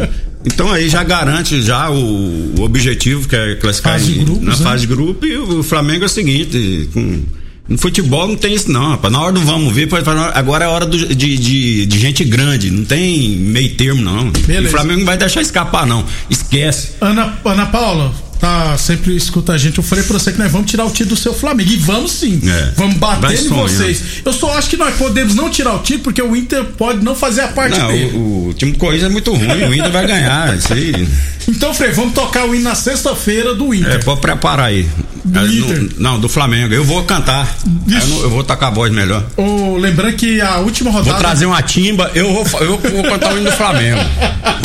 então 0.46 0.70
aí 0.72 0.88
já 0.88 1.02
garante 1.02 1.60
já 1.60 1.90
o, 1.90 2.54
o 2.58 2.62
objetivo 2.62 3.28
que 3.28 3.34
é 3.36 3.54
classificar 3.56 3.94
Fase 3.98 4.12
em- 4.12 4.24
grupos, 4.24 4.44
na 4.44 4.56
né? 4.56 4.64
fase 4.64 4.86
de 4.86 4.86
grupo 4.94 5.26
e 5.26 5.36
o 5.36 5.62
Flamengo 5.62 6.04
é 6.04 6.06
o 6.06 6.08
seguinte, 6.08 6.88
com, 6.94 7.22
no 7.68 7.76
futebol 7.76 8.28
não 8.28 8.36
tem 8.36 8.54
isso 8.54 8.70
não, 8.70 8.90
rapaz. 8.90 9.12
Na 9.12 9.20
hora 9.20 9.32
do 9.32 9.40
vamos 9.40 9.74
ver, 9.74 9.88
agora 10.34 10.64
é 10.64 10.68
hora 10.68 10.86
do- 10.86 11.14
de, 11.14 11.36
de, 11.36 11.84
de 11.86 11.98
gente 11.98 12.22
grande, 12.24 12.70
não 12.70 12.84
tem 12.84 13.30
meio 13.30 13.74
termo 13.74 14.00
não. 14.02 14.30
Beleza. 14.30 14.68
O 14.68 14.70
Flamengo 14.70 15.00
não 15.00 15.06
vai 15.06 15.16
deixar 15.18 15.40
escapar 15.42 15.84
não, 15.84 16.04
esquece. 16.30 16.90
Ana, 17.00 17.36
Ana 17.44 17.66
Paula, 17.66 18.14
tá, 18.40 18.76
sempre 18.78 19.16
escuta 19.16 19.52
a 19.52 19.58
gente. 19.58 19.78
Eu 19.78 19.84
falei 19.84 20.04
pra 20.04 20.18
você 20.18 20.32
que 20.32 20.38
nós 20.38 20.50
vamos 20.50 20.70
tirar 20.70 20.84
o 20.84 20.90
título 20.90 21.10
do 21.14 21.20
seu 21.20 21.34
Flamengo. 21.34 21.70
E 21.70 21.76
vamos 21.76 22.12
sim. 22.12 22.40
É. 22.48 22.72
Vamos 22.76 22.96
bater 22.96 23.40
em 23.40 23.48
vocês. 23.48 24.02
Eu 24.24 24.32
só 24.32 24.56
acho 24.56 24.68
que 24.70 24.76
nós 24.76 24.94
podemos 24.96 25.34
não 25.34 25.50
tirar 25.50 25.74
o 25.74 25.78
título 25.80 26.04
porque 26.04 26.22
o 26.22 26.34
Inter 26.36 26.64
pode 26.64 27.04
não 27.04 27.14
fazer 27.14 27.42
a 27.42 27.48
parte 27.48 27.78
Não, 27.78 27.88
dele. 27.88 28.16
o, 28.16 28.48
o 28.48 28.54
time 28.54 28.72
do 28.72 28.78
Corinthians 28.78 29.10
é 29.10 29.12
muito 29.12 29.32
ruim, 29.34 29.64
o 29.64 29.74
Inter 29.74 29.90
vai 29.90 30.06
ganhar, 30.06 30.54
isso 30.58 30.72
aí. 30.72 31.08
Então, 31.48 31.72
Frei, 31.74 31.92
vamos 31.92 32.12
tocar 32.14 32.44
o 32.46 32.54
hino 32.54 32.64
na 32.64 32.74
sexta-feira 32.74 33.54
do 33.54 33.72
Inter. 33.72 33.92
É, 33.94 33.98
pode 33.98 34.20
preparar 34.20 34.66
aí. 34.66 34.88
Do 35.24 35.38
Aí, 35.40 35.58
Inter. 35.58 35.82
no- 35.82 35.88
não, 35.98 36.20
do 36.20 36.28
Flamengo. 36.28 36.72
Eu 36.74 36.84
vou 36.84 37.02
cantar. 37.04 37.56
Eu, 37.88 38.06
não- 38.08 38.20
eu 38.22 38.30
vou 38.30 38.44
tacar 38.44 38.70
a 38.70 38.72
voz 38.74 38.92
melhor. 38.92 39.24
Ô, 39.36 39.76
lembrando 39.76 40.14
que 40.16 40.40
a 40.40 40.58
última 40.58 40.90
rodada. 40.90 41.10
Vou 41.12 41.20
trazer 41.20 41.46
uma 41.46 41.62
timba, 41.62 42.10
eu 42.14 42.32
vou, 42.32 42.60
eu 42.60 42.78
vou 42.78 43.02
cantar 43.04 43.32
o 43.34 43.38
hino 43.38 43.50
do 43.50 43.56
Flamengo. 43.56 44.00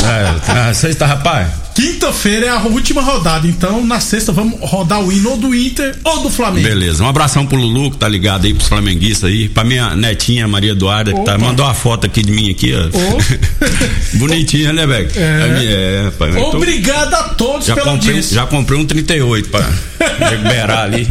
É, 0.04 0.40
tá, 0.44 0.74
sexta, 0.74 1.06
rapaz. 1.06 1.46
Quinta-feira 1.74 2.46
é 2.46 2.48
a 2.50 2.60
última 2.62 3.00
rodada. 3.02 3.46
Então, 3.46 3.84
na 3.84 3.98
sexta, 4.00 4.30
vamos 4.32 4.58
rodar 4.60 5.00
o 5.00 5.10
hino 5.12 5.30
ou 5.30 5.36
do 5.36 5.54
Inter 5.54 5.96
ou 6.04 6.22
do 6.22 6.30
Flamengo. 6.30 6.66
Beleza, 6.68 7.02
um 7.02 7.08
abração 7.08 7.46
pro 7.46 7.56
Lulu 7.58 7.90
que 7.92 7.96
tá 7.96 8.08
ligado 8.08 8.44
aí, 8.46 8.52
pros 8.54 8.68
flamenguistas 8.68 9.30
aí, 9.30 9.48
pra 9.48 9.64
minha 9.64 9.96
netinha 9.96 10.46
Maria 10.46 10.72
Eduarda, 10.72 11.12
que 11.12 11.20
tá, 11.24 11.38
mandou 11.38 11.64
uma 11.66 11.74
foto 11.74 12.06
aqui 12.06 12.22
de 12.22 12.30
mim 12.32 12.50
aqui, 12.50 12.72
ó. 12.74 12.82
Bonitinha, 14.18 14.72
né, 14.72 14.86
velho? 14.86 15.10
É. 15.16 16.00
é 16.00 16.04
rapaz. 16.04 16.34
eu 16.36 16.42
tô- 16.50 16.56
Obrigado 16.58 17.14
a 17.14 17.22
todos 17.34 17.66
já, 17.66 17.74
pela 17.74 17.92
comprei, 17.92 18.22
já 18.22 18.46
comprei 18.46 18.78
um 18.80 18.84
38 18.84 19.48
pra 19.48 19.66
liberar 20.30 20.84
ali. 20.84 21.08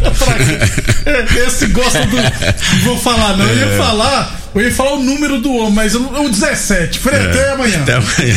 Esse 1.46 1.66
gosta 1.66 2.06
do. 2.06 2.16
Vou 2.84 2.98
falar, 2.98 3.36
não. 3.36 3.46
Eu 3.46 3.68
É. 3.68 3.72
ia 3.72 3.78
falar. 3.78 4.40
Eu 4.54 4.60
ia 4.62 4.70
falar 4.72 4.92
o 4.94 5.02
número 5.02 5.40
do 5.40 5.52
homem, 5.54 5.72
mas 5.72 5.94
eu- 5.94 6.02
o 6.02 6.28
17. 6.28 6.98
Frei, 6.98 7.18
até 7.18 7.52
amanhã. 7.52 7.78
Até 7.82 7.94
amanhã. 7.94 8.36